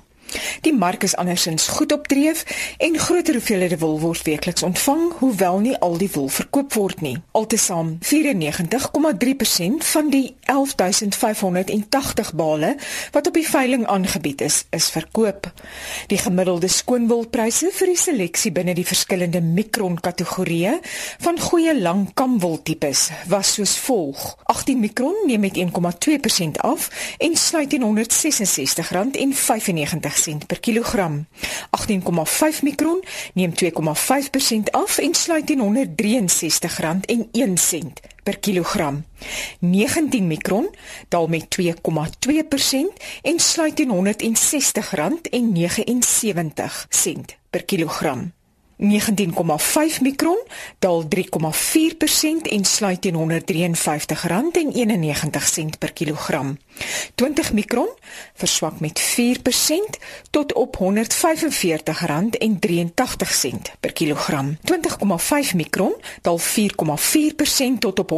Die 0.62 0.74
mark 0.74 1.04
is 1.04 1.16
andersins 1.16 1.68
goed 1.68 1.92
opdreef 1.92 2.46
en 2.78 2.98
groter 3.00 3.34
hoeveelhede 3.34 3.78
wol 3.78 4.00
word 4.00 4.22
weekliks 4.22 4.64
ontvang, 4.64 5.12
hoewel 5.20 5.60
nie 5.60 5.78
al 5.78 5.98
die 5.98 6.10
wol 6.14 6.30
verkoop 6.30 6.74
word 6.74 7.02
nie. 7.06 7.18
Altesaam 7.32 7.98
94,3% 8.02 9.90
van 9.94 10.10
die 10.10 10.36
11580 10.46 12.34
bale 12.34 12.76
wat 13.12 13.28
op 13.28 13.34
die 13.34 13.50
veiling 13.50 13.88
aangebied 13.88 14.42
is, 14.42 14.66
is 14.70 14.90
verkoop. 14.90 15.52
Die 16.08 16.18
gemiddelde 16.18 16.68
skoonwolpryse 16.68 17.72
vir 17.74 17.88
die 17.94 18.00
seleksie 18.00 18.52
binne 18.52 18.74
die 18.78 18.88
verskillende 18.88 19.42
mikron 19.42 20.00
kategorieë 20.00 20.80
van 21.24 21.40
goeie 21.40 21.80
lang 21.80 22.14
kamwoltipes 22.14 23.10
was 23.32 23.54
soos 23.58 23.78
volg: 23.86 24.38
18 24.44 24.80
mikron 24.80 25.16
neem 25.26 25.40
met 25.40 25.58
1,2% 25.58 25.64
af 26.62 26.90
en 27.18 27.36
sluit 27.36 27.70
teen 27.70 27.84
R166,95 27.84 27.90
sent 30.14 30.48
per 30.48 30.60
kilogram. 30.60 31.26
18,5 31.78 32.62
mikron 32.62 33.04
neem 33.34 33.54
2,5% 33.64 33.70
af 34.72 34.98
en 34.98 35.14
sluit 35.14 35.48
teen 35.48 35.62
R163,01 35.62 38.13
per 38.24 38.40
kilogram. 38.40 39.06
19 39.60 40.28
mikron 40.28 40.76
daal 41.08 41.28
met 41.28 41.58
2,2% 41.62 41.66
en 43.22 43.40
sluit 43.40 43.76
teen 43.76 43.92
R160,79 43.92 43.96
per 47.50 47.66
kilogram. 47.66 48.34
19,5 48.84 48.90
mikron 50.02 50.40
daal 50.80 51.04
3,4% 51.04 51.08
en 52.50 52.66
sluit 52.66 53.02
teen 53.02 53.16
R153,91 53.16 53.20
per 55.80 55.94
kilogram. 55.94 56.58
20 57.16 57.54
mikron 57.54 57.90
verswak 58.34 58.80
met 58.80 59.02
4% 59.02 59.04
tot 60.30 60.54
op 60.54 60.78
R145,83 60.80 60.84
per 63.80 63.94
kilogram. 63.94 64.58
20,5 64.62 65.56
mikron 65.56 65.94
daal 66.22 66.40
4,4% 66.40 66.46
tot 67.80 68.00
op 68.00 68.12
R141,45 68.12 68.18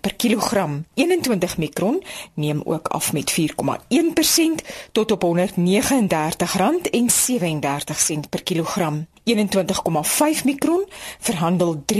per 0.00 0.14
kilogram. 0.14 0.84
21 0.94 1.58
mikron 1.58 2.02
neem 2.34 2.62
ook 2.64 2.88
af 2.88 3.12
met 3.12 3.40
4,1% 3.40 3.46
tot 4.92 5.10
op 5.10 5.24
R139,37 5.24 5.40
per 8.28 8.42
kilogram. 8.42 9.06
21,5 9.24 10.44
mikron 10.44 10.84
verhandel 11.18 11.84
3,6% 11.92 11.96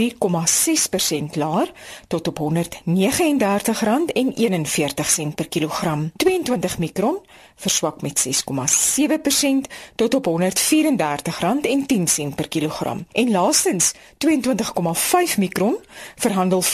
laer 1.33 1.71
tot 2.07 2.27
op 2.27 2.39
R139,41 2.39 2.45
per 5.35 5.47
kilogram. 5.49 6.11
22 6.15 6.77
mikron 6.77 7.19
verswak 7.55 8.01
met 8.01 8.27
6,7% 8.27 8.31
tot 9.95 10.13
op 10.13 10.27
R134,10 10.27 10.33
per 12.35 12.47
kilogram. 12.47 13.05
En 13.11 13.31
laastens, 13.31 13.93
22,5 13.93 13.99
mikron 15.37 15.77
verhandel 16.15 16.63
4,3% 16.63 16.69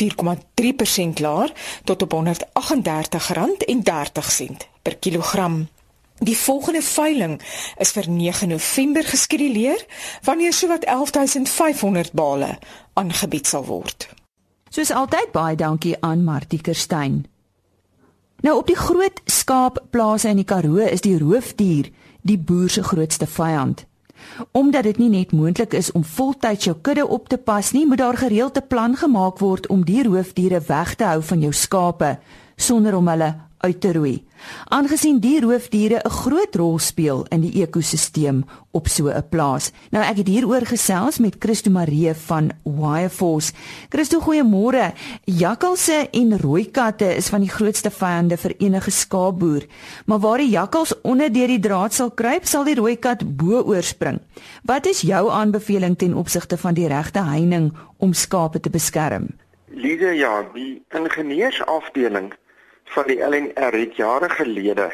laer 1.13 1.53
tot 1.83 2.01
op 2.01 2.13
R138,30 2.13 2.21
per 4.81 4.97
kilogram. 4.97 5.67
Die 6.19 6.37
volgende 6.37 6.81
veiling 6.81 7.41
is 7.77 7.91
vir 7.95 8.09
9 8.09 8.47
November 8.47 9.03
geskeduleer 9.03 9.85
wanneer 10.23 10.53
sowat 10.53 10.83
11500 10.85 12.11
bale 12.11 12.57
aangebied 12.93 13.47
sal 13.47 13.65
word. 13.65 14.09
Soos 14.69 14.91
altyd 14.91 15.31
baie 15.31 15.55
dankie 15.55 15.95
aan 16.03 16.23
Martie 16.23 16.61
Kerstyn. 16.61 17.23
Nou 18.41 18.57
op 18.57 18.67
die 18.67 18.75
groot 18.75 19.21
skaapplase 19.25 20.29
in 20.29 20.43
die 20.43 20.47
Karoo 20.47 20.83
is 20.83 21.01
die 21.01 21.17
roofdier 21.19 21.87
die 22.21 22.37
boer 22.37 22.69
se 22.69 22.83
grootste 22.83 23.27
vyand. 23.27 23.85
Omdat 24.51 24.83
dit 24.83 24.97
nie 24.97 25.09
net 25.09 25.31
moontlik 25.31 25.73
is 25.73 25.91
om 25.91 26.03
voltyds 26.03 26.67
jou 26.67 26.75
kudde 26.81 27.07
op 27.07 27.29
te 27.29 27.37
pas 27.37 27.71
nie, 27.71 27.87
moet 27.87 27.97
daar 27.97 28.17
gereeld 28.17 28.57
'n 28.57 28.67
plan 28.67 28.95
gemaak 28.95 29.39
word 29.39 29.67
om 29.67 29.85
die 29.85 30.03
roofdiere 30.03 30.61
weg 30.67 30.95
te 30.95 31.03
hou 31.03 31.23
van 31.23 31.39
jou 31.39 31.53
skape 31.53 32.19
sonder 32.55 32.95
om 32.95 33.07
hulle 33.07 33.48
uit 33.59 33.81
te 33.81 33.93
roei. 33.93 34.15
Aangesien 34.71 35.19
die 35.19 35.39
roofdiere 35.43 35.99
'n 36.03 36.09
groot 36.09 36.55
rol 36.55 36.79
speel 36.79 37.25
in 37.29 37.41
die 37.41 37.61
ekosisteem 37.61 38.45
op 38.71 38.87
so 38.87 39.07
'n 39.07 39.23
plaas. 39.29 39.71
Nou 39.91 40.03
ek 40.03 40.17
het 40.17 40.27
hieroor 40.27 40.65
gesels 40.65 41.19
met 41.19 41.35
Christo 41.39 41.69
Marie 41.69 42.13
van 42.13 42.51
Wireforce. 42.63 43.53
Christo, 43.89 44.19
goeiemôre. 44.19 44.93
Jakkalse 45.23 46.07
en 46.11 46.39
rooi 46.39 46.71
katte 46.71 47.15
is 47.15 47.29
van 47.29 47.41
die 47.41 47.49
grootste 47.49 47.91
vyande 47.91 48.37
vir 48.37 48.53
enige 48.57 48.91
skaapboer, 48.91 49.65
maar 50.05 50.19
waar 50.19 50.37
die 50.37 50.49
jakkals 50.49 51.01
onder 51.01 51.33
deur 51.33 51.47
die 51.47 51.59
draad 51.59 51.93
sal 51.93 52.11
kruip, 52.11 52.45
sal 52.45 52.63
die 52.63 52.75
rooi 52.75 52.95
kat 52.95 53.37
bo 53.37 53.61
oorspring. 53.61 54.19
Wat 54.63 54.85
is 54.85 55.01
jou 55.01 55.29
aanbeveling 55.31 55.97
ten 55.97 56.13
opsigte 56.13 56.57
van 56.57 56.73
die 56.73 56.87
regte 56.87 57.19
heining 57.19 57.73
om 57.97 58.13
skape 58.13 58.59
te 58.59 58.69
beskerm? 58.69 59.27
Lide 59.67 60.15
ja, 60.15 60.43
die 60.53 60.81
ingenieursafdeling 60.89 62.33
van 62.93 63.07
die 63.07 63.19
LNR 63.21 63.75
het 63.77 63.95
jare 63.95 64.29
gelede 64.29 64.89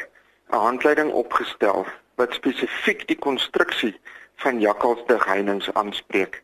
'n 0.50 0.56
handleiding 0.56 1.12
opgestel 1.12 1.86
wat 2.14 2.32
spesifiek 2.32 3.06
die 3.08 3.18
konstruksie 3.18 3.94
van 4.36 4.60
jakkalsdigheininge 4.60 5.74
aanspreek. 5.74 6.42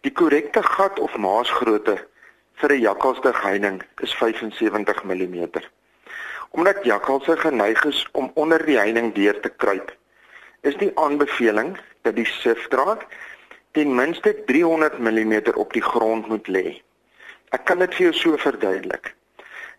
Die 0.00 0.12
korrekte 0.12 0.62
gat 0.62 0.98
of 0.98 1.16
maasgrootte 1.16 1.96
vir 2.60 2.72
'n 2.72 2.80
jakkalsdigheining 2.80 3.82
is 4.02 4.14
75 4.14 5.04
mm. 5.04 5.50
Omdat 6.50 6.84
jakkalse 6.84 7.36
geneig 7.36 7.84
is 7.84 8.08
om 8.12 8.30
onder 8.34 8.66
die 8.66 8.78
heining 8.78 9.14
deur 9.14 9.40
te 9.40 9.48
kruip, 9.48 9.96
is 10.60 10.76
die 10.76 10.92
aanbeveling 10.94 11.78
dat 12.02 12.16
die 12.16 12.26
sifdraad 12.26 13.02
ten 13.72 13.94
minste 13.94 14.44
300 14.46 14.98
mm 14.98 15.34
op 15.54 15.72
die 15.72 15.82
grond 15.82 16.26
moet 16.26 16.48
lê. 16.48 16.82
Ek 17.48 17.64
kan 17.64 17.78
dit 17.78 17.94
vir 17.94 18.04
jou 18.04 18.14
so 18.14 18.36
verduidelik. 18.36 19.14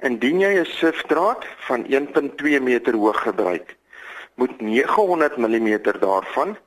Indien 0.04 0.40
jy 0.40 0.60
'n 0.60 0.66
sifdraad 0.66 1.46
van 1.68 1.86
1.2 1.88 2.60
meter 2.60 2.94
hoog 2.94 3.22
gebruik, 3.22 3.76
moet 4.36 4.62
900 4.62 5.38
mm 5.38 5.80
daarvan 6.00 6.58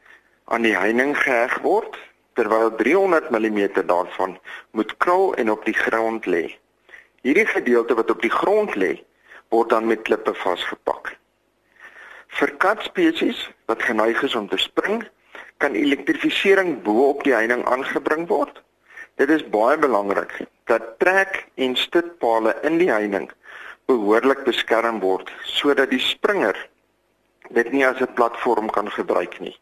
aan 0.45 0.63
die 0.63 0.77
heining 0.77 1.17
geheg 1.19 1.59
word, 1.59 1.99
terwyl 2.33 2.75
300 2.77 3.31
mm 3.31 3.85
daarvan 3.87 4.39
moet 4.71 4.97
krul 4.97 5.35
en 5.35 5.51
op 5.51 5.65
die 5.65 5.75
grond 5.75 6.27
lê. 6.27 6.57
Hierdie 7.21 7.47
gedeelte 7.47 7.95
wat 7.95 8.11
op 8.11 8.23
die 8.23 8.31
grond 8.31 8.75
lê, 8.75 9.05
word 9.49 9.69
dan 9.69 9.87
met 9.87 10.03
klippe 10.03 10.35
vasgepak. 10.35 11.17
Vir 12.29 12.57
katspesies 12.57 13.51
wat 13.67 13.83
geneig 13.83 14.23
is 14.23 14.35
om 14.35 14.49
te 14.49 14.57
spring, 14.57 15.05
kan 15.59 15.75
elektrifisering 15.75 16.83
bo 16.83 17.09
op 17.09 17.25
die 17.25 17.35
heining 17.35 17.65
aangebring 17.67 18.29
word. 18.29 18.63
Dit 19.19 19.31
is 19.35 19.43
baie 19.51 19.79
belangrik 19.79 20.31
dat 20.71 20.83
trek 21.03 21.47
en 21.55 21.73
stitpale 21.77 22.53
in 22.63 22.77
die 22.79 22.91
heining 22.91 23.27
behoorlik 23.91 24.45
beskerm 24.47 25.01
word 25.03 25.33
sodat 25.43 25.91
die 25.91 26.03
springer 26.03 26.55
dit 27.51 27.73
nie 27.73 27.83
as 27.87 27.99
'n 28.01 28.15
platform 28.15 28.71
kan 28.71 28.91
gebruik 28.91 29.41
nie. 29.41 29.57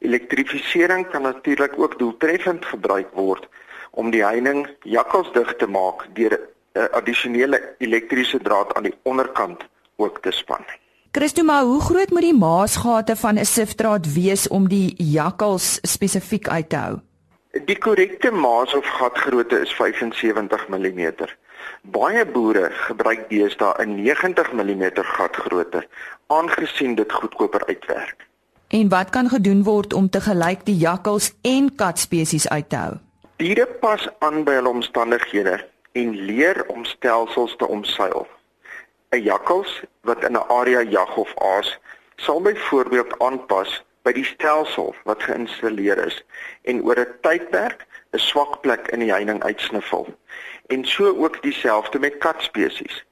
Elektrifisering 0.00 1.08
kan 1.10 1.22
natuurlik 1.22 1.78
ook 1.78 1.98
doeltreffend 1.98 2.64
gebruik 2.64 3.10
word 3.12 3.48
om 3.90 4.10
die 4.10 4.24
heining 4.24 4.66
jakkalsdig 4.82 5.56
te 5.56 5.66
maak 5.66 6.06
deur 6.14 6.38
'n 6.74 6.88
addisionele 6.92 7.74
elektriese 7.78 8.38
draad 8.38 8.74
aan 8.74 8.88
die 8.88 8.98
onderkant 9.02 9.68
ook 9.96 10.22
te 10.22 10.30
span. 10.30 10.64
Christo, 11.12 11.42
maar 11.42 11.62
hoe 11.62 11.80
groot 11.80 12.10
moet 12.10 12.28
die 12.30 12.38
maasgate 12.38 13.16
van 13.16 13.38
'n 13.38 13.44
sifdraad 13.44 14.12
wees 14.12 14.48
om 14.48 14.68
die 14.68 14.94
jakkals 14.96 15.78
spesifiek 15.82 16.48
uit 16.48 16.68
te 16.68 16.76
hou? 16.76 17.07
Die 17.52 17.78
korrekte 17.78 18.30
maas 18.30 18.74
of 18.74 18.86
gatgrootte 18.86 19.60
is 19.60 19.72
75 19.72 20.68
mm. 20.68 21.12
Baie 21.82 22.24
boere 22.26 22.68
gebruik 22.70 23.28
deesdae 23.30 23.84
'n 23.84 23.94
90 24.02 24.52
mm 24.52 24.84
gatgrootte 24.94 25.86
aangesien 26.26 26.94
dit 26.94 27.12
goedkoper 27.12 27.66
uitwerk. 27.66 28.26
En 28.68 28.88
wat 28.88 29.10
kan 29.10 29.28
gedoen 29.28 29.62
word 29.62 29.92
om 29.92 30.10
te 30.10 30.20
gelyk 30.20 30.64
die 30.64 30.76
jakkals 30.76 31.32
en 31.42 31.74
katspesies 31.74 32.48
uit 32.48 32.68
te 32.68 32.76
hou? 32.76 32.94
Diere 33.36 33.66
pas 33.66 34.08
aan 34.18 34.44
by 34.44 34.52
hulle 34.52 34.68
omstandighede 34.68 35.64
en 35.92 36.10
leer 36.10 36.66
om 36.66 36.84
stelsels 36.84 37.56
te 37.56 37.66
omseil. 37.66 38.26
'n 39.10 39.22
Jakkals 39.22 39.82
wat 40.00 40.24
in 40.24 40.36
'n 40.36 40.48
area 40.48 40.80
jag 40.80 41.16
of 41.16 41.32
aas 41.36 41.78
sal 42.16 42.40
byvoorbeeld 42.42 43.18
aanpas 43.18 43.84
by 44.08 44.14
die 44.16 44.24
stelsel 44.24 44.94
wat 45.04 45.26
geïnstalleer 45.28 46.00
is 46.06 46.22
en 46.70 46.80
oor 46.86 47.00
'n 47.00 47.14
tydperk 47.26 47.84
'n 48.16 48.22
swak 48.30 48.60
plek 48.64 48.88
in 48.94 49.04
die 49.04 49.12
heining 49.12 49.42
uitsniffel. 49.44 50.06
En 50.72 50.84
so 50.84 51.12
ook 51.24 51.42
dieselfde 51.42 51.98
met 51.98 52.18
katspesies. 52.18 53.04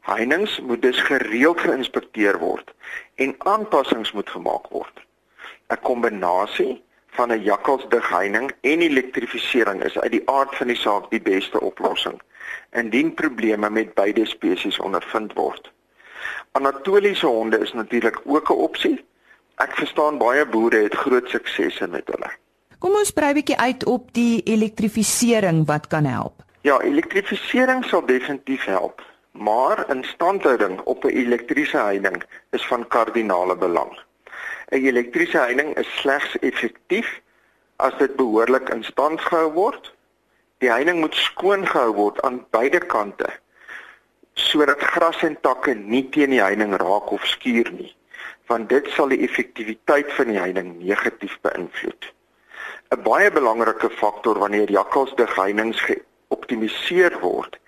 Heininge 0.00 0.62
moet 0.62 0.82
dus 0.82 1.00
gereeld 1.02 1.60
geïnspekteer 1.60 2.38
word 2.38 2.74
en 3.14 3.36
aanpassings 3.38 4.12
moet 4.12 4.30
gemaak 4.30 4.66
word. 4.70 4.96
'n 5.70 5.80
Kombinasie 5.82 6.82
van 7.16 7.32
'n 7.32 7.42
jakkalsdig 7.42 8.08
heining 8.08 8.52
en 8.60 8.80
elektrifisering 8.80 9.84
is 9.84 9.98
uit 9.98 10.12
die 10.12 10.28
aard 10.30 10.56
van 10.56 10.66
die 10.66 10.82
saak 10.86 11.10
die 11.10 11.22
beste 11.22 11.60
oplossing 11.60 12.20
indien 12.70 13.14
probleme 13.14 13.70
met 13.70 13.94
beide 13.94 14.26
spesies 14.26 14.78
ondervind 14.78 15.32
word. 15.32 15.72
Anatoliese 16.52 17.26
honde 17.26 17.58
is 17.58 17.72
natuurlik 17.72 18.20
ook 18.24 18.50
'n 18.50 18.62
opsie 18.68 19.04
Ek 19.56 19.72
verstaan 19.72 20.18
baie 20.20 20.42
boere 20.44 20.82
het 20.84 20.94
groot 21.00 21.30
suksese 21.32 21.86
met 21.88 22.10
hulle. 22.12 22.28
Kom 22.84 22.92
ons 22.98 23.12
brei 23.16 23.30
bietjie 23.38 23.56
uit 23.56 23.86
op 23.88 24.10
die 24.18 24.42
elektrifisering 24.44 25.62
wat 25.70 25.86
kan 25.88 26.04
help. 26.04 26.44
Ja, 26.68 26.76
elektrifisering 26.84 27.80
sal 27.88 28.04
definitief 28.04 28.66
help, 28.68 29.00
maar 29.32 29.86
instandhouding 29.94 30.80
op 30.84 31.04
'n 31.04 31.16
elektriese 31.22 31.78
heining 31.78 32.20
is 32.50 32.66
van 32.66 32.84
kardinale 32.88 33.56
belang. 33.56 33.96
'n 34.72 34.84
Elektriese 34.84 35.38
heining 35.38 35.76
is 35.76 35.88
slegs 36.00 36.38
effektief 36.38 37.20
as 37.76 37.96
dit 37.98 38.16
behoorlik 38.16 38.68
in 38.68 38.84
stand 38.84 39.20
gehou 39.20 39.52
word. 39.52 39.94
Die 40.58 40.70
heining 40.70 41.00
moet 41.00 41.14
skoon 41.14 41.66
gehou 41.66 41.94
word 41.94 42.22
aan 42.22 42.44
beide 42.50 42.78
kante 42.78 43.28
sodat 44.34 44.80
gras 44.80 45.22
en 45.22 45.40
takke 45.40 45.74
nie 45.74 46.08
teen 46.08 46.30
die 46.30 46.42
heining 46.42 46.76
raak 46.76 47.10
of 47.10 47.24
skuur 47.24 47.72
nie 47.72 47.96
want 48.46 48.68
dit 48.68 48.88
sal 48.94 49.08
die 49.12 49.22
effektiwiteit 49.26 50.12
van 50.18 50.30
die 50.30 50.38
heining 50.38 50.76
negatief 50.82 51.38
beïnvloed. 51.42 52.12
'n 52.94 53.02
Baie 53.02 53.30
belangrike 53.30 53.90
faktor 53.90 54.38
wanneer 54.38 54.70
jakkalsdig 54.70 55.34
heininge 55.36 55.78
geoptimaliseer 55.82 57.18
word, 57.20 57.58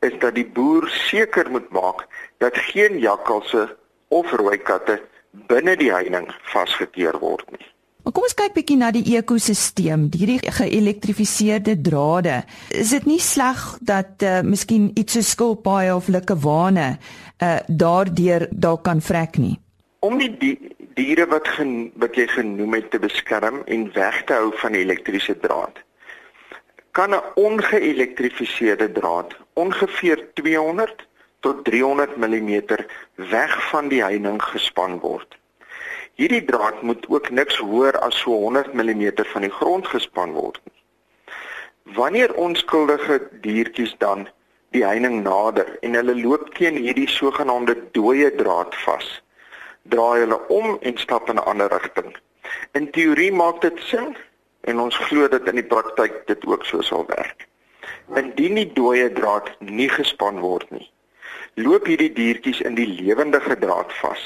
is 0.00 0.18
dat 0.18 0.34
die 0.34 0.46
boer 0.46 0.88
seker 0.88 1.50
moet 1.50 1.68
maak 1.70 2.06
dat 2.38 2.56
geen 2.72 2.98
jakkalse 2.98 3.68
of 4.08 4.32
rooi 4.32 4.58
katte 4.58 5.00
binne 5.48 5.76
die 5.76 5.92
heining 5.92 6.28
vasgekeer 6.52 7.18
word 7.20 7.44
nie. 7.50 7.66
Maar 8.02 8.12
kom 8.12 8.26
ons 8.26 8.34
kyk 8.34 8.56
bietjie 8.56 8.76
na 8.80 8.88
die 8.90 9.04
ekosisteem, 9.14 10.08
hierdie 10.10 10.40
geelektrifiseerde 10.42 11.76
drade. 11.86 12.40
Is 12.74 12.90
dit 12.96 13.04
nie 13.06 13.20
sleg 13.22 13.60
dat 13.80 14.24
uh, 14.26 14.40
miskien 14.42 14.90
iets 14.98 15.20
so 15.20 15.22
skilpaaie 15.22 15.94
of 15.94 16.10
likkewane 16.10 16.96
uh 17.42 17.58
daardeur 17.68 18.48
dalk 18.50 18.82
kan 18.88 19.00
vrek 19.02 19.38
nie? 19.38 19.61
Om 20.02 20.18
die, 20.18 20.30
die 20.36 20.56
diere 20.98 21.26
wat 21.30 21.48
gen, 21.56 21.92
wat 22.02 22.18
jy 22.18 22.26
genoem 22.26 22.74
het 22.78 22.90
te 22.90 22.98
beskerm 22.98 23.62
en 23.66 23.88
weg 23.94 24.24
te 24.26 24.34
hou 24.34 24.50
van 24.62 24.74
elektriese 24.74 25.38
draad 25.38 25.78
kan 26.92 27.10
'n 27.14 27.22
ongeelektrifiseerde 27.34 28.92
draad 28.92 29.36
ongeveer 29.52 30.18
200 30.34 31.06
tot 31.40 31.64
300 31.64 32.16
mm 32.16 32.62
weg 33.14 33.68
van 33.68 33.88
die 33.88 34.02
heining 34.02 34.42
gespan 34.42 34.98
word. 34.98 35.38
Hierdie 36.14 36.44
draad 36.44 36.82
moet 36.82 37.08
ook 37.08 37.30
niks 37.30 37.56
hoër 37.56 37.98
as 37.98 38.18
so 38.18 38.30
100 38.30 38.72
mm 38.72 39.24
van 39.32 39.40
die 39.40 39.50
grond 39.50 39.88
gespan 39.88 40.32
word 40.32 40.60
nie. 40.64 40.82
Wanneer 41.94 42.34
onskuldige 42.34 43.28
diertjies 43.40 43.94
dan 43.98 44.28
die 44.70 44.84
heining 44.84 45.22
nader 45.22 45.78
en 45.80 45.94
hulle 45.94 46.16
loop 46.20 46.54
teen 46.54 46.76
hierdie 46.76 47.08
sogenaamde 47.08 47.76
dooie 47.92 48.34
draad 48.34 48.76
vas, 48.84 49.22
draai 49.82 50.20
hulle 50.24 50.38
om 50.48 50.76
en 50.80 50.98
stap 50.98 51.28
in 51.28 51.36
'n 51.36 51.44
ander 51.44 51.68
rigting. 51.68 52.16
In 52.72 52.90
teorie 52.90 53.32
maak 53.32 53.60
dit 53.60 53.78
sin 53.78 54.16
en 54.60 54.80
ons 54.80 54.96
glo 54.96 55.28
dat 55.28 55.48
in 55.48 55.54
die 55.54 55.70
praktyk 55.74 56.26
dit 56.26 56.46
ook 56.46 56.64
so 56.64 56.80
sal 56.80 57.06
werk. 57.06 57.48
Indien 58.14 58.54
die 58.54 58.72
dooie 58.72 59.12
draad 59.12 59.50
nie 59.58 59.88
gespan 59.88 60.40
word 60.40 60.70
nie, 60.70 60.90
loop 61.54 61.86
hierdie 61.86 62.12
diertjies 62.12 62.60
in 62.60 62.74
die 62.74 62.86
lewendige 62.86 63.58
draad 63.58 63.92
vas 63.92 64.22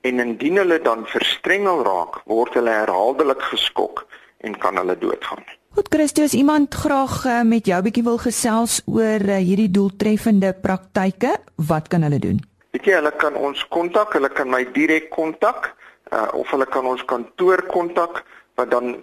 en 0.00 0.20
indien 0.22 0.56
hulle 0.56 0.78
dan 0.82 1.04
verstrengel 1.06 1.82
raak, 1.84 2.22
word 2.24 2.54
hulle 2.54 2.72
herhaaldelik 2.72 3.42
geskok 3.52 4.06
en 4.46 4.58
kan 4.58 4.76
hulle 4.76 4.98
doodgaan. 4.98 5.44
Goed 5.76 5.88
Christus, 5.92 6.32
iemand 6.32 6.74
graag 6.74 7.24
uh, 7.26 7.42
met 7.44 7.66
jou 7.68 7.82
bietjie 7.84 8.04
wil 8.06 8.16
gesels 8.22 8.78
oor 8.88 9.20
uh, 9.20 9.36
hierdie 9.36 9.68
doeltreffende 9.70 10.54
praktyke, 10.62 11.34
wat 11.68 11.90
kan 11.92 12.06
hulle 12.06 12.20
doen? 12.22 12.40
Weet 12.76 12.90
jy, 12.90 12.96
hulle 12.98 13.08
kan 13.16 13.32
ons 13.40 13.56
kontak, 13.72 14.12
hulle 14.12 14.28
kan 14.36 14.50
my 14.52 14.58
direk 14.74 15.06
kontak, 15.08 15.70
uh, 16.12 16.28
of 16.36 16.50
hulle 16.52 16.66
kan 16.68 16.84
ons 16.84 17.00
kantoor 17.08 17.62
kontak 17.70 18.18
wat 18.60 18.68
dan 18.68 19.00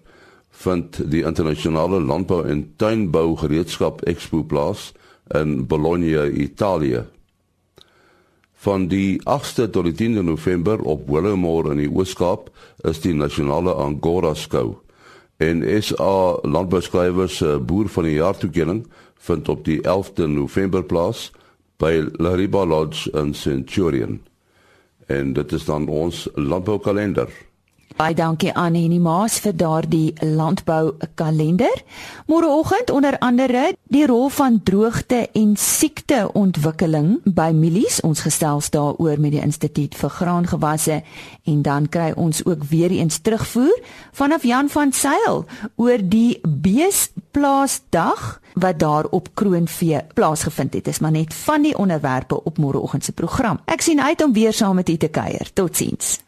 vind 0.64 1.02
die 1.12 1.22
internasionale 1.28 2.00
landbou 2.00 2.40
en 2.48 2.64
tuinbou 2.80 3.36
gereedskap 3.44 4.00
expo 4.08 4.40
plaas 4.42 4.94
in 5.36 5.66
Bologna, 5.68 6.24
Italië. 6.32 7.04
Van 8.64 8.88
die 8.88 9.20
8ste 9.20 9.68
tot 9.70 9.92
die 9.92 9.96
10de 10.00 10.24
November 10.24 10.80
op 10.80 11.08
Willowmore 11.12 11.76
in 11.76 11.84
die 11.84 11.92
Ooskaap 11.92 12.48
is 12.88 13.04
die 13.04 13.14
nasionale 13.14 13.76
Angora 13.76 14.32
skou. 14.34 14.78
En 15.38 15.82
SA 15.82 16.38
landbouskrywers 16.42 17.36
se 17.36 17.46
uh, 17.46 17.58
boer 17.62 17.88
van 17.88 18.08
die 18.08 18.16
jaar 18.16 18.36
toekenning 18.36 18.80
vind 19.22 19.48
op 19.48 19.64
die 19.64 19.78
11de 19.78 20.26
November 20.26 20.82
plaas 20.82 21.28
by 21.78 22.08
Lariba 22.18 22.64
Lodge 22.66 23.10
in 23.14 23.34
Centurion. 23.34 24.18
En 25.06 25.32
dit 25.32 25.52
is 25.52 25.64
dan 25.64 25.86
ons 25.88 26.28
landboukalender. 26.34 27.30
Baie 27.98 28.14
dankie 28.14 28.52
aan 28.54 28.76
Henny 28.78 29.00
Maas 29.02 29.40
vir 29.42 29.56
daardie 29.58 30.12
landbou 30.22 30.92
kalender. 31.18 31.80
Môreoggend 32.30 32.92
onder 32.94 33.16
andere 33.18 33.72
die 33.90 34.04
rol 34.06 34.28
van 34.30 34.60
droogte 34.62 35.24
en 35.34 35.56
siekteontwikkeling 35.58 37.16
by 37.26 37.48
mielies. 37.50 37.98
Ons 38.06 38.22
gesels 38.22 38.68
daaroor 38.70 39.18
met 39.18 39.34
die 39.34 39.42
Instituut 39.42 39.96
vir 39.98 40.14
Graangewasse 40.14 41.00
en 41.50 41.64
dan 41.66 41.88
kry 41.90 42.12
ons 42.14 42.44
ook 42.46 42.62
weer 42.70 42.94
eens 42.94 43.18
terugvoer 43.18 43.74
vanaf 44.14 44.46
Jan 44.46 44.70
van 44.70 44.94
Sail 44.94 45.42
oor 45.74 45.98
die 45.98 46.38
beesplaasdag 46.46 48.38
wat 48.54 48.78
daar 48.78 49.10
op 49.10 49.34
Kroonvee 49.34 50.04
plaasgevind 50.14 50.78
het. 50.78 50.84
Dit 50.84 50.94
is 50.94 51.02
maar 51.02 51.18
net 51.18 51.34
van 51.34 51.66
die 51.66 51.74
onderwerpe 51.74 52.44
op 52.44 52.62
môreoggend 52.62 53.04
se 53.04 53.12
program. 53.12 53.58
Ek 53.66 53.82
sien 53.82 53.98
uit 53.98 54.22
om 54.22 54.32
weer 54.32 54.54
saam 54.54 54.78
met 54.78 54.88
u 54.88 54.96
te 54.96 55.10
kuier. 55.10 55.50
Totsiens. 55.52 56.27